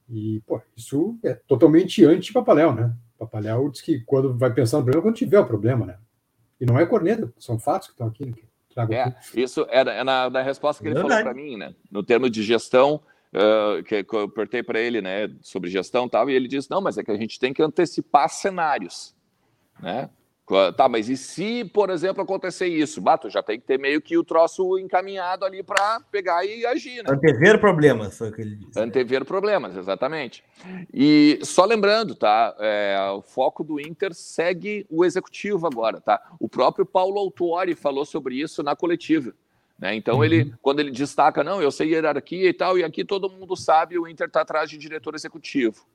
E, 0.08 0.40
pô, 0.46 0.60
isso 0.76 1.18
é 1.22 1.34
totalmente 1.34 2.04
anti-Papaléu, 2.04 2.74
né? 2.74 2.94
Papaléu 3.18 3.70
diz 3.70 3.80
que 3.80 4.00
quando 4.00 4.36
vai 4.36 4.52
pensar 4.52 4.78
no 4.78 4.84
problema, 4.84 5.02
quando 5.02 5.16
tiver 5.16 5.38
o 5.38 5.46
problema, 5.46 5.86
né? 5.86 5.98
E 6.60 6.66
não 6.66 6.78
é 6.78 6.86
corneta, 6.86 7.32
são 7.38 7.58
fatos 7.58 7.88
que 7.88 7.94
estão 7.94 8.08
aqui. 8.08 8.26
Né? 8.26 8.34
é, 8.90 9.02
aqui. 9.02 9.40
isso 9.40 9.66
é, 9.68 9.80
é 9.80 10.04
na, 10.04 10.28
na, 10.28 10.42
resposta 10.42 10.82
que 10.82 10.88
ele 10.88 11.00
falou 11.00 11.22
para 11.22 11.34
mim, 11.34 11.56
né? 11.56 11.74
No 11.90 12.02
termo 12.02 12.28
de 12.28 12.42
gestão, 12.42 13.00
uh, 13.32 13.82
que, 13.82 14.04
que, 14.04 14.14
eu 14.14 14.22
apertei 14.22 14.62
para 14.62 14.80
ele, 14.80 15.00
né, 15.00 15.30
sobre 15.40 15.70
gestão 15.70 16.06
e 16.06 16.10
tal, 16.10 16.28
e 16.28 16.34
ele 16.34 16.48
disse: 16.48 16.70
não, 16.70 16.80
mas 16.80 16.98
é 16.98 17.04
que 17.04 17.10
a 17.10 17.16
gente 17.16 17.38
tem 17.38 17.52
que 17.52 17.62
antecipar 17.62 18.28
cenários, 18.28 19.14
né? 19.80 20.10
Tá, 20.76 20.90
mas 20.90 21.08
e 21.08 21.16
se, 21.16 21.64
por 21.64 21.88
exemplo, 21.88 22.22
acontecer 22.22 22.66
isso? 22.66 23.00
Bato, 23.00 23.30
já 23.30 23.42
tem 23.42 23.58
que 23.58 23.66
ter 23.66 23.78
meio 23.78 24.00
que 24.00 24.18
o 24.18 24.22
troço 24.22 24.78
encaminhado 24.78 25.42
ali 25.42 25.62
para 25.62 26.00
pegar 26.12 26.44
e 26.44 26.66
agir, 26.66 27.02
né? 27.02 27.04
Antever 27.08 27.58
problemas, 27.58 28.18
foi 28.18 28.28
o 28.28 28.32
que 28.32 28.42
ele 28.42 28.56
disse. 28.56 28.78
Antever 28.78 29.24
problemas, 29.24 29.74
exatamente. 29.74 30.44
E 30.92 31.38
só 31.42 31.64
lembrando, 31.64 32.14
tá? 32.14 32.54
É, 32.58 32.94
o 33.16 33.22
foco 33.22 33.64
do 33.64 33.80
Inter 33.80 34.12
segue 34.12 34.86
o 34.90 35.02
executivo 35.02 35.66
agora, 35.66 35.98
tá? 35.98 36.20
O 36.38 36.46
próprio 36.46 36.84
Paulo 36.84 37.18
Autuori 37.18 37.74
falou 37.74 38.04
sobre 38.04 38.34
isso 38.34 38.62
na 38.62 38.76
coletiva. 38.76 39.32
Né? 39.78 39.94
Então, 39.94 40.16
uhum. 40.16 40.24
ele, 40.24 40.54
quando 40.60 40.80
ele 40.80 40.90
destaca, 40.90 41.42
não, 41.42 41.60
eu 41.60 41.70
sei 41.70 41.88
hierarquia 41.88 42.48
e 42.48 42.52
tal, 42.52 42.78
e 42.78 42.84
aqui 42.84 43.02
todo 43.02 43.30
mundo 43.30 43.56
sabe, 43.56 43.98
o 43.98 44.06
Inter 44.06 44.26
está 44.26 44.42
atrás 44.42 44.68
de 44.68 44.76
diretor 44.76 45.14
executivo. 45.14 45.86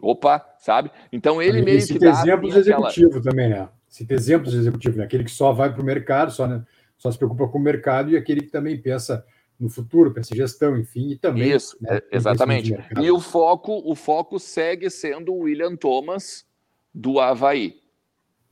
Opa, 0.00 0.44
sabe? 0.58 0.90
Então 1.12 1.40
ele 1.40 1.62
meio 1.62 1.78
que. 1.78 1.86
Cita 1.86 2.06
exemplos 2.06 2.52
de 2.52 2.60
executivo 2.60 3.22
também, 3.22 3.48
né? 3.48 3.68
Cita 3.88 4.14
exemplos 4.14 4.52
de 4.52 4.58
executivo, 4.58 4.98
né? 4.98 5.04
Aquele 5.04 5.24
que 5.24 5.30
só 5.30 5.52
vai 5.52 5.72
para 5.72 5.80
o 5.80 5.84
mercado, 5.84 6.32
só, 6.32 6.46
né? 6.46 6.64
só 6.98 7.10
se 7.10 7.18
preocupa 7.18 7.46
com 7.48 7.58
o 7.58 7.62
mercado, 7.62 8.10
e 8.10 8.16
aquele 8.16 8.40
que 8.40 8.50
também 8.50 8.80
pensa 8.80 9.24
no 9.58 9.68
futuro, 9.68 10.12
pensa 10.12 10.34
em 10.34 10.36
gestão, 10.36 10.76
enfim, 10.76 11.10
e 11.10 11.16
também. 11.16 11.52
Isso, 11.52 11.76
né, 11.80 12.00
exatamente. 12.10 12.74
E 13.00 13.10
o 13.10 13.20
foco, 13.20 13.82
o 13.84 13.94
foco 13.94 14.38
segue 14.38 14.90
sendo 14.90 15.32
o 15.32 15.40
William 15.40 15.76
Thomas 15.76 16.44
do 16.92 17.20
Havaí. 17.20 17.76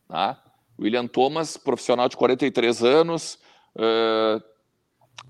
Tá? 0.09 0.43
William 0.79 1.07
Thomas, 1.07 1.57
profissional 1.57 2.09
de 2.09 2.17
43 2.17 2.83
anos, 2.85 3.39
uh, 3.77 4.43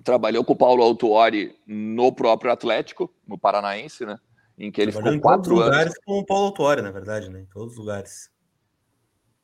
trabalhou 0.03 0.45
com 0.45 0.53
o 0.53 0.57
Paulo 0.57 0.83
Autuori 0.83 1.55
no 1.67 2.13
próprio 2.13 2.51
Atlético, 2.51 3.13
no 3.27 3.39
Paranaense, 3.39 4.05
né? 4.05 4.19
Em 4.63 4.71
que 4.71 4.81
ele 4.81 4.93
ficou 4.93 5.21
quatro 5.21 5.55
anos. 5.57 5.67
lugares 5.67 5.95
com 6.07 6.21
o 6.21 6.25
Paulo 6.25 6.47
Autuori, 6.47 6.83
na 6.83 6.93
verdade, 6.93 7.29
né? 7.29 7.41
Em 7.41 7.47
todos 7.47 7.73
os 7.73 7.79
lugares. 7.79 8.31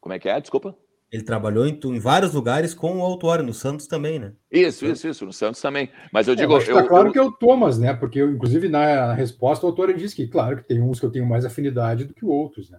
Como 0.01 0.13
é 0.13 0.19
que 0.19 0.29
é? 0.29 0.41
Desculpa. 0.41 0.77
Ele 1.11 1.25
trabalhou 1.25 1.67
em, 1.67 1.81
em 1.83 1.99
vários 1.99 2.35
lugares 2.35 2.73
com 2.73 2.99
o 2.99 3.03
Autuori, 3.03 3.43
no 3.43 3.53
Santos 3.53 3.89
também, 3.89 4.21
né? 4.21 4.35
Isso, 4.51 4.87
isso, 4.87 5.09
isso, 5.09 5.27
no 5.27 5.33
Santos 5.33 5.61
também. 5.61 5.91
Mas 6.13 6.29
eu 6.29 6.35
é, 6.35 6.37
digo. 6.37 6.57
É, 6.57 6.71
eu, 6.71 6.87
claro 6.87 7.09
eu... 7.09 7.13
que 7.13 7.19
é 7.19 7.23
o 7.23 7.33
Thomas, 7.33 7.79
né? 7.79 7.95
Porque, 7.95 8.21
eu, 8.21 8.31
inclusive, 8.31 8.69
na 8.69 9.13
resposta, 9.13 9.67
o 9.67 9.71
autor 9.71 9.93
disse 9.93 10.15
que, 10.15 10.29
claro, 10.29 10.59
que 10.59 10.69
tem 10.69 10.81
uns 10.81 11.01
que 11.01 11.07
eu 11.07 11.11
tenho 11.11 11.27
mais 11.27 11.45
afinidade 11.45 12.05
do 12.05 12.15
que 12.15 12.25
outros, 12.25 12.71
né? 12.71 12.79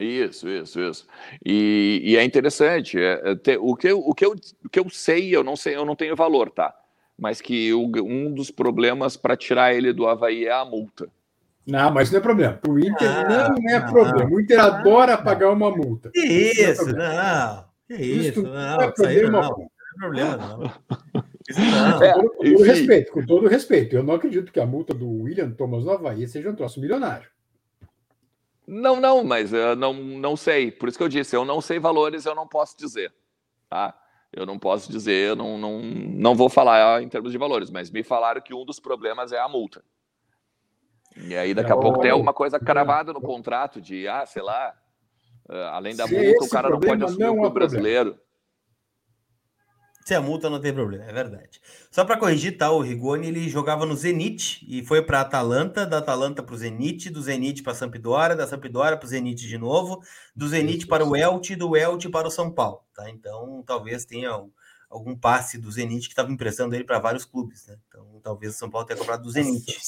Isso, 0.00 0.48
isso, 0.48 0.80
isso. 0.80 1.06
E, 1.44 2.00
e 2.02 2.16
é 2.16 2.24
interessante. 2.24 2.98
É, 2.98 3.20
é, 3.30 3.34
ter, 3.36 3.58
o, 3.58 3.76
que 3.76 3.88
eu, 3.88 4.00
o, 4.00 4.12
que 4.12 4.24
eu, 4.24 4.32
o 4.64 4.68
que 4.68 4.80
eu 4.80 4.90
sei, 4.90 5.36
eu 5.36 5.44
não 5.44 5.54
sei, 5.54 5.76
eu 5.76 5.84
não 5.84 5.94
tenho 5.94 6.16
valor, 6.16 6.50
tá? 6.50 6.74
Mas 7.16 7.40
que 7.40 7.72
o, 7.72 7.92
um 8.02 8.32
dos 8.32 8.50
problemas 8.50 9.16
para 9.16 9.36
tirar 9.36 9.72
ele 9.72 9.92
do 9.92 10.08
Havaí 10.08 10.46
é 10.46 10.52
a 10.52 10.64
multa. 10.64 11.08
Não, 11.66 11.90
mas 11.90 12.10
não 12.10 12.18
é 12.18 12.22
problema. 12.22 12.60
O 12.66 12.78
Inter 12.78 13.08
ah, 13.08 13.48
não 13.48 13.68
é 13.68 13.80
não, 13.80 13.92
problema. 13.92 14.30
O 14.30 14.40
Inter 14.40 14.60
adora 14.60 15.18
pagar 15.18 15.50
uma 15.50 15.70
multa. 15.70 16.10
Que 16.10 16.20
isso, 16.20 16.86
não. 16.86 16.94
não. 16.94 17.64
Que 17.86 17.94
isso, 18.02 18.42
não. 18.42 18.52
não 18.52 18.80
é 18.80 18.90
problema, 18.90 19.30
não. 19.30 19.48
não 19.48 19.64
é 19.64 19.98
problema, 19.98 20.36
não. 20.36 20.64
Isso 21.48 21.60
não. 21.60 22.02
É, 22.02 22.12
com, 22.14 22.28
todo, 22.28 22.62
respeito, 22.62 23.12
com 23.12 23.26
todo 23.26 23.48
respeito, 23.48 23.96
eu 23.96 24.02
não 24.02 24.14
acredito 24.14 24.52
que 24.52 24.60
a 24.60 24.66
multa 24.66 24.94
do 24.94 25.08
William 25.22 25.50
Thomas 25.50 25.84
no 25.84 25.92
Havaí 25.92 26.26
seja 26.26 26.50
um 26.50 26.54
troço 26.54 26.80
milionário. 26.80 27.28
Não, 28.66 29.00
não, 29.00 29.24
mas 29.24 29.52
eu 29.52 29.74
não, 29.74 29.92
não 29.92 30.36
sei. 30.36 30.70
Por 30.70 30.88
isso 30.88 30.96
que 30.96 31.02
eu 31.02 31.08
disse, 31.08 31.34
eu 31.34 31.44
não 31.44 31.60
sei 31.60 31.78
valores, 31.78 32.24
eu 32.24 32.34
não 32.34 32.46
posso 32.46 32.78
dizer. 32.78 33.12
Tá? 33.68 33.94
Eu 34.32 34.46
não 34.46 34.58
posso 34.58 34.90
dizer, 34.90 35.30
eu 35.30 35.36
não, 35.36 35.58
não, 35.58 35.80
não 35.82 36.34
vou 36.36 36.48
falar 36.48 37.02
em 37.02 37.08
termos 37.08 37.32
de 37.32 37.38
valores, 37.38 37.68
mas 37.68 37.90
me 37.90 38.04
falaram 38.04 38.40
que 38.40 38.54
um 38.54 38.64
dos 38.64 38.78
problemas 38.78 39.32
é 39.32 39.40
a 39.40 39.48
multa. 39.48 39.82
E 41.16 41.36
aí 41.36 41.54
daqui 41.54 41.72
a 41.72 41.76
pouco 41.76 42.00
tem 42.00 42.10
alguma 42.10 42.32
coisa 42.32 42.58
cravada 42.58 43.12
no 43.12 43.20
contrato 43.20 43.80
de, 43.80 44.06
ah, 44.06 44.24
sei 44.24 44.42
lá, 44.42 44.74
uh, 45.48 45.54
além 45.72 45.94
da 45.96 46.06
Se 46.06 46.14
multa, 46.14 46.44
o 46.44 46.48
cara 46.48 46.70
não 46.70 46.80
pode 46.80 47.04
assumir 47.04 47.24
não 47.24 47.40
o 47.40 47.50
brasileiro. 47.50 48.18
Se 50.04 50.14
a 50.14 50.20
multa 50.20 50.48
não 50.48 50.60
tem 50.60 50.72
problema, 50.72 51.04
é 51.04 51.12
verdade. 51.12 51.60
Só 51.90 52.04
para 52.04 52.16
corrigir, 52.16 52.56
tá? 52.56 52.70
O 52.70 52.80
Rigoni 52.80 53.28
ele 53.28 53.48
jogava 53.48 53.84
no 53.84 53.94
Zenit 53.94 54.66
e 54.66 54.82
foi 54.84 55.02
para 55.02 55.20
Atalanta, 55.20 55.86
da 55.86 55.98
Atalanta 55.98 56.42
para 56.42 56.54
o 56.54 56.58
Zenit, 56.58 57.10
do 57.10 57.20
Zenit 57.22 57.62
para 57.62 57.74
Sampdoria, 57.74 58.34
da 58.34 58.46
Sampdoria 58.46 58.96
para 58.96 59.04
o 59.04 59.08
Zenit 59.08 59.46
de 59.46 59.58
novo, 59.58 60.00
do 60.34 60.48
Zenit 60.48 60.86
para 60.86 61.04
o 61.04 61.14
Elche, 61.14 61.54
do 61.54 61.76
Elche 61.76 62.08
para 62.08 62.26
o 62.26 62.30
São 62.30 62.50
Paulo, 62.50 62.80
tá? 62.94 63.10
Então 63.10 63.62
talvez 63.66 64.04
tenha 64.04 64.36
um, 64.36 64.50
algum 64.90 65.16
passe 65.16 65.56
do 65.56 65.70
Zenit 65.70 66.08
que 66.08 66.12
estava 66.12 66.32
emprestando 66.32 66.74
ele 66.74 66.82
para 66.82 66.98
vários 66.98 67.24
clubes, 67.24 67.66
né? 67.66 67.78
Então 67.88 68.20
talvez 68.22 68.54
o 68.54 68.58
São 68.58 68.68
Paulo 68.68 68.86
tenha 68.86 68.98
comprado 68.98 69.22
do 69.22 69.30
Zenit. 69.30 69.80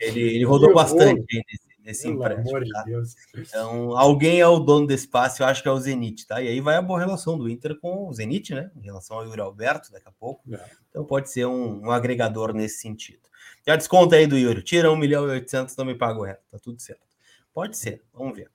Ele, 0.00 0.20
ele 0.20 0.44
rodou 0.44 0.74
bastante 0.74 1.24
nesse, 1.24 1.68
nesse 1.78 2.08
empréstimo. 2.08 2.60
Tá? 2.72 2.82
De 2.82 3.40
então 3.40 3.96
alguém 3.96 4.40
é 4.40 4.46
o 4.46 4.58
dono 4.58 4.86
desse 4.86 5.06
passe, 5.06 5.40
eu 5.40 5.46
acho 5.46 5.62
que 5.62 5.68
é 5.68 5.70
o 5.70 5.78
Zenit, 5.78 6.26
tá? 6.26 6.42
E 6.42 6.48
aí 6.48 6.60
vai 6.60 6.76
a 6.76 6.82
boa 6.82 6.98
relação 6.98 7.38
do 7.38 7.48
Inter 7.48 7.78
com 7.78 8.08
o 8.08 8.12
Zenit, 8.12 8.52
né? 8.54 8.70
Em 8.76 8.82
relação 8.82 9.18
ao 9.18 9.24
Yuri 9.24 9.40
Alberto 9.40 9.92
daqui 9.92 10.08
a 10.08 10.12
pouco. 10.12 10.42
É. 10.52 10.64
Então 10.90 11.04
pode 11.04 11.30
ser 11.30 11.46
um, 11.46 11.86
um, 11.86 11.90
agregador 11.90 12.52
nesse 12.52 12.78
sentido. 12.78 13.20
Já 13.64 13.76
desconta 13.76 14.16
aí 14.16 14.26
do 14.26 14.36
Yuri, 14.36 14.62
tira 14.62 14.90
1 14.90 14.96
milhão 14.96 15.26
e 15.28 15.30
800, 15.30 15.76
não 15.76 15.84
me 15.84 15.94
paga 15.94 16.18
o 16.18 16.24
resto, 16.24 16.42
tá 16.50 16.58
tudo 16.58 16.82
certo. 16.82 17.02
Pode 17.54 17.78
ser, 17.78 18.02
vamos 18.12 18.34
ver. 18.34 18.50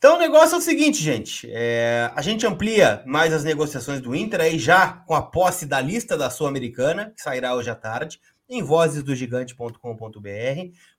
Então 0.00 0.16
o 0.16 0.18
negócio 0.18 0.54
é 0.54 0.58
o 0.58 0.62
seguinte, 0.62 0.96
gente. 1.02 1.46
É, 1.52 2.10
a 2.16 2.22
gente 2.22 2.46
amplia 2.46 3.02
mais 3.04 3.34
as 3.34 3.44
negociações 3.44 4.00
do 4.00 4.16
Inter 4.16 4.40
aí 4.40 4.58
já 4.58 4.94
com 5.06 5.14
a 5.14 5.20
posse 5.20 5.66
da 5.66 5.78
lista 5.78 6.16
da 6.16 6.30
Sul-Americana, 6.30 7.12
que 7.14 7.20
sairá 7.20 7.54
hoje 7.54 7.68
à 7.68 7.74
tarde, 7.74 8.18
em 8.48 8.62
vozesdogigante.com.br, 8.62 9.78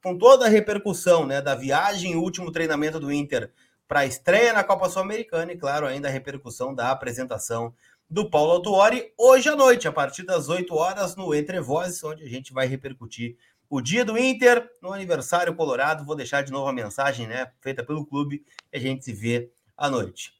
com 0.03 0.17
toda 0.19 0.45
a 0.45 0.49
repercussão 0.49 1.25
né, 1.25 1.41
da 1.41 1.55
viagem 1.55 2.11
e 2.11 2.15
último 2.15 2.51
treinamento 2.51 2.99
do 2.99 3.11
Inter 3.11 3.51
para 3.87 4.01
a 4.01 4.05
estreia 4.05 4.53
na 4.53 4.63
Copa 4.63 4.87
Sul-Americana 4.87 5.51
e, 5.51 5.57
claro, 5.57 5.87
ainda 5.87 6.07
a 6.07 6.11
repercussão 6.11 6.71
da 6.75 6.91
apresentação 6.91 7.73
do 8.07 8.29
Paulo 8.29 8.51
Autuori 8.51 9.11
hoje 9.17 9.49
à 9.49 9.55
noite, 9.55 9.87
a 9.87 9.91
partir 9.91 10.21
das 10.21 10.47
8 10.47 10.75
horas, 10.75 11.15
no 11.15 11.33
Entre 11.33 11.59
Vozes, 11.59 12.03
onde 12.03 12.23
a 12.23 12.29
gente 12.29 12.53
vai 12.53 12.67
repercutir 12.67 13.35
o 13.71 13.79
dia 13.79 14.03
do 14.03 14.17
Inter, 14.17 14.69
no 14.81 14.91
aniversário 14.91 15.55
colorado. 15.55 16.03
Vou 16.03 16.15
deixar 16.15 16.43
de 16.43 16.51
novo 16.51 16.67
a 16.67 16.73
mensagem, 16.73 17.25
né, 17.25 17.47
feita 17.61 17.81
pelo 17.81 18.05
clube, 18.05 18.43
e 18.71 18.77
a 18.77 18.79
gente 18.79 19.05
se 19.05 19.13
vê 19.13 19.49
à 19.77 19.89
noite. 19.89 20.33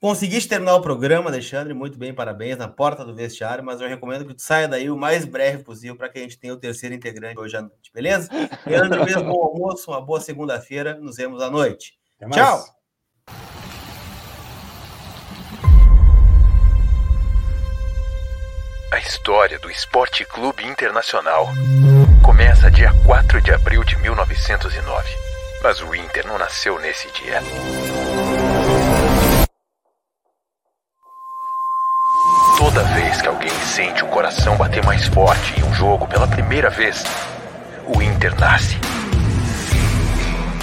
Conseguiste 0.00 0.48
terminar 0.48 0.74
o 0.74 0.80
programa, 0.80 1.30
Alexandre, 1.30 1.74
muito 1.74 1.96
bem, 1.96 2.12
parabéns, 2.12 2.56
na 2.56 2.66
porta 2.66 3.04
do 3.04 3.14
vestiário, 3.14 3.62
mas 3.62 3.80
eu 3.80 3.86
recomendo 3.86 4.26
que 4.26 4.34
tu 4.34 4.42
saia 4.42 4.66
daí 4.66 4.90
o 4.90 4.96
mais 4.96 5.24
breve 5.24 5.62
possível 5.62 5.94
para 5.94 6.08
que 6.08 6.18
a 6.18 6.22
gente 6.22 6.38
tenha 6.38 6.54
o 6.54 6.56
terceiro 6.56 6.94
integrante 6.94 7.38
hoje 7.38 7.56
à 7.56 7.62
noite, 7.62 7.92
beleza? 7.94 8.28
Leandro, 8.66 9.04
mesmo 9.04 9.24
bom 9.24 9.44
almoço, 9.44 9.90
uma 9.90 10.00
boa 10.00 10.20
segunda-feira, 10.20 10.94
nos 10.94 11.16
vemos 11.16 11.40
à 11.40 11.50
noite. 11.50 11.98
Tchau! 12.32 12.64
A 18.90 18.98
história 18.98 19.58
do 19.58 19.70
Esporte 19.70 20.24
Clube 20.24 20.64
Internacional 20.64 21.48
começa 22.22 22.70
dia 22.70 22.92
4 23.04 23.40
de 23.42 23.52
abril 23.52 23.82
de 23.84 23.96
1909. 23.96 25.08
Mas 25.62 25.80
o 25.82 25.94
Inter 25.94 26.26
não 26.26 26.38
nasceu 26.38 26.78
nesse 26.78 27.08
dia. 27.10 27.42
Toda 32.56 32.82
vez 32.84 33.20
que 33.20 33.28
alguém 33.28 33.50
sente 33.64 34.04
o 34.04 34.08
coração 34.08 34.56
bater 34.56 34.84
mais 34.84 35.06
forte 35.08 35.58
em 35.58 35.64
um 35.64 35.74
jogo 35.74 36.06
pela 36.06 36.28
primeira 36.28 36.70
vez, 36.70 37.04
o 37.86 38.00
Inter 38.00 38.38
nasce. 38.38 38.78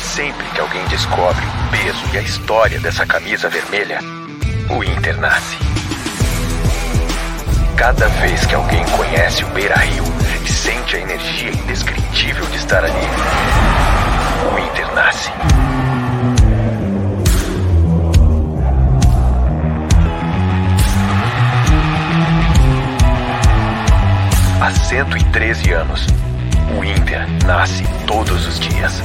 Sempre 0.02 0.48
que 0.52 0.62
alguém 0.62 0.86
descobre 0.88 1.44
o 1.46 1.72
peso 1.72 2.04
e 2.14 2.18
a 2.18 2.22
história 2.22 2.80
dessa 2.80 3.06
camisa 3.06 3.50
vermelha, 3.50 4.00
o 4.70 4.84
Inter 4.84 5.18
nasce. 5.20 5.58
Cada 7.76 8.08
vez 8.08 8.46
que 8.46 8.56
alguém 8.56 8.84
conhece 8.86 9.44
o 9.44 9.48
Beira 9.50 9.78
Rio 9.78 10.19
sente 10.50 10.98
a 10.98 11.00
energia 11.00 11.52
indescritível 11.52 12.46
de 12.48 12.58
estar 12.58 12.84
ali, 12.84 12.94
o 14.54 14.60
Inter 14.60 14.94
nasce. 14.94 15.30
Há 24.62 24.72
113 24.72 25.72
anos, 25.72 26.08
o 26.78 26.84
Inter 26.84 27.28
nasce 27.46 27.84
todos 28.06 28.48
os 28.48 28.60
dias. 28.60 29.02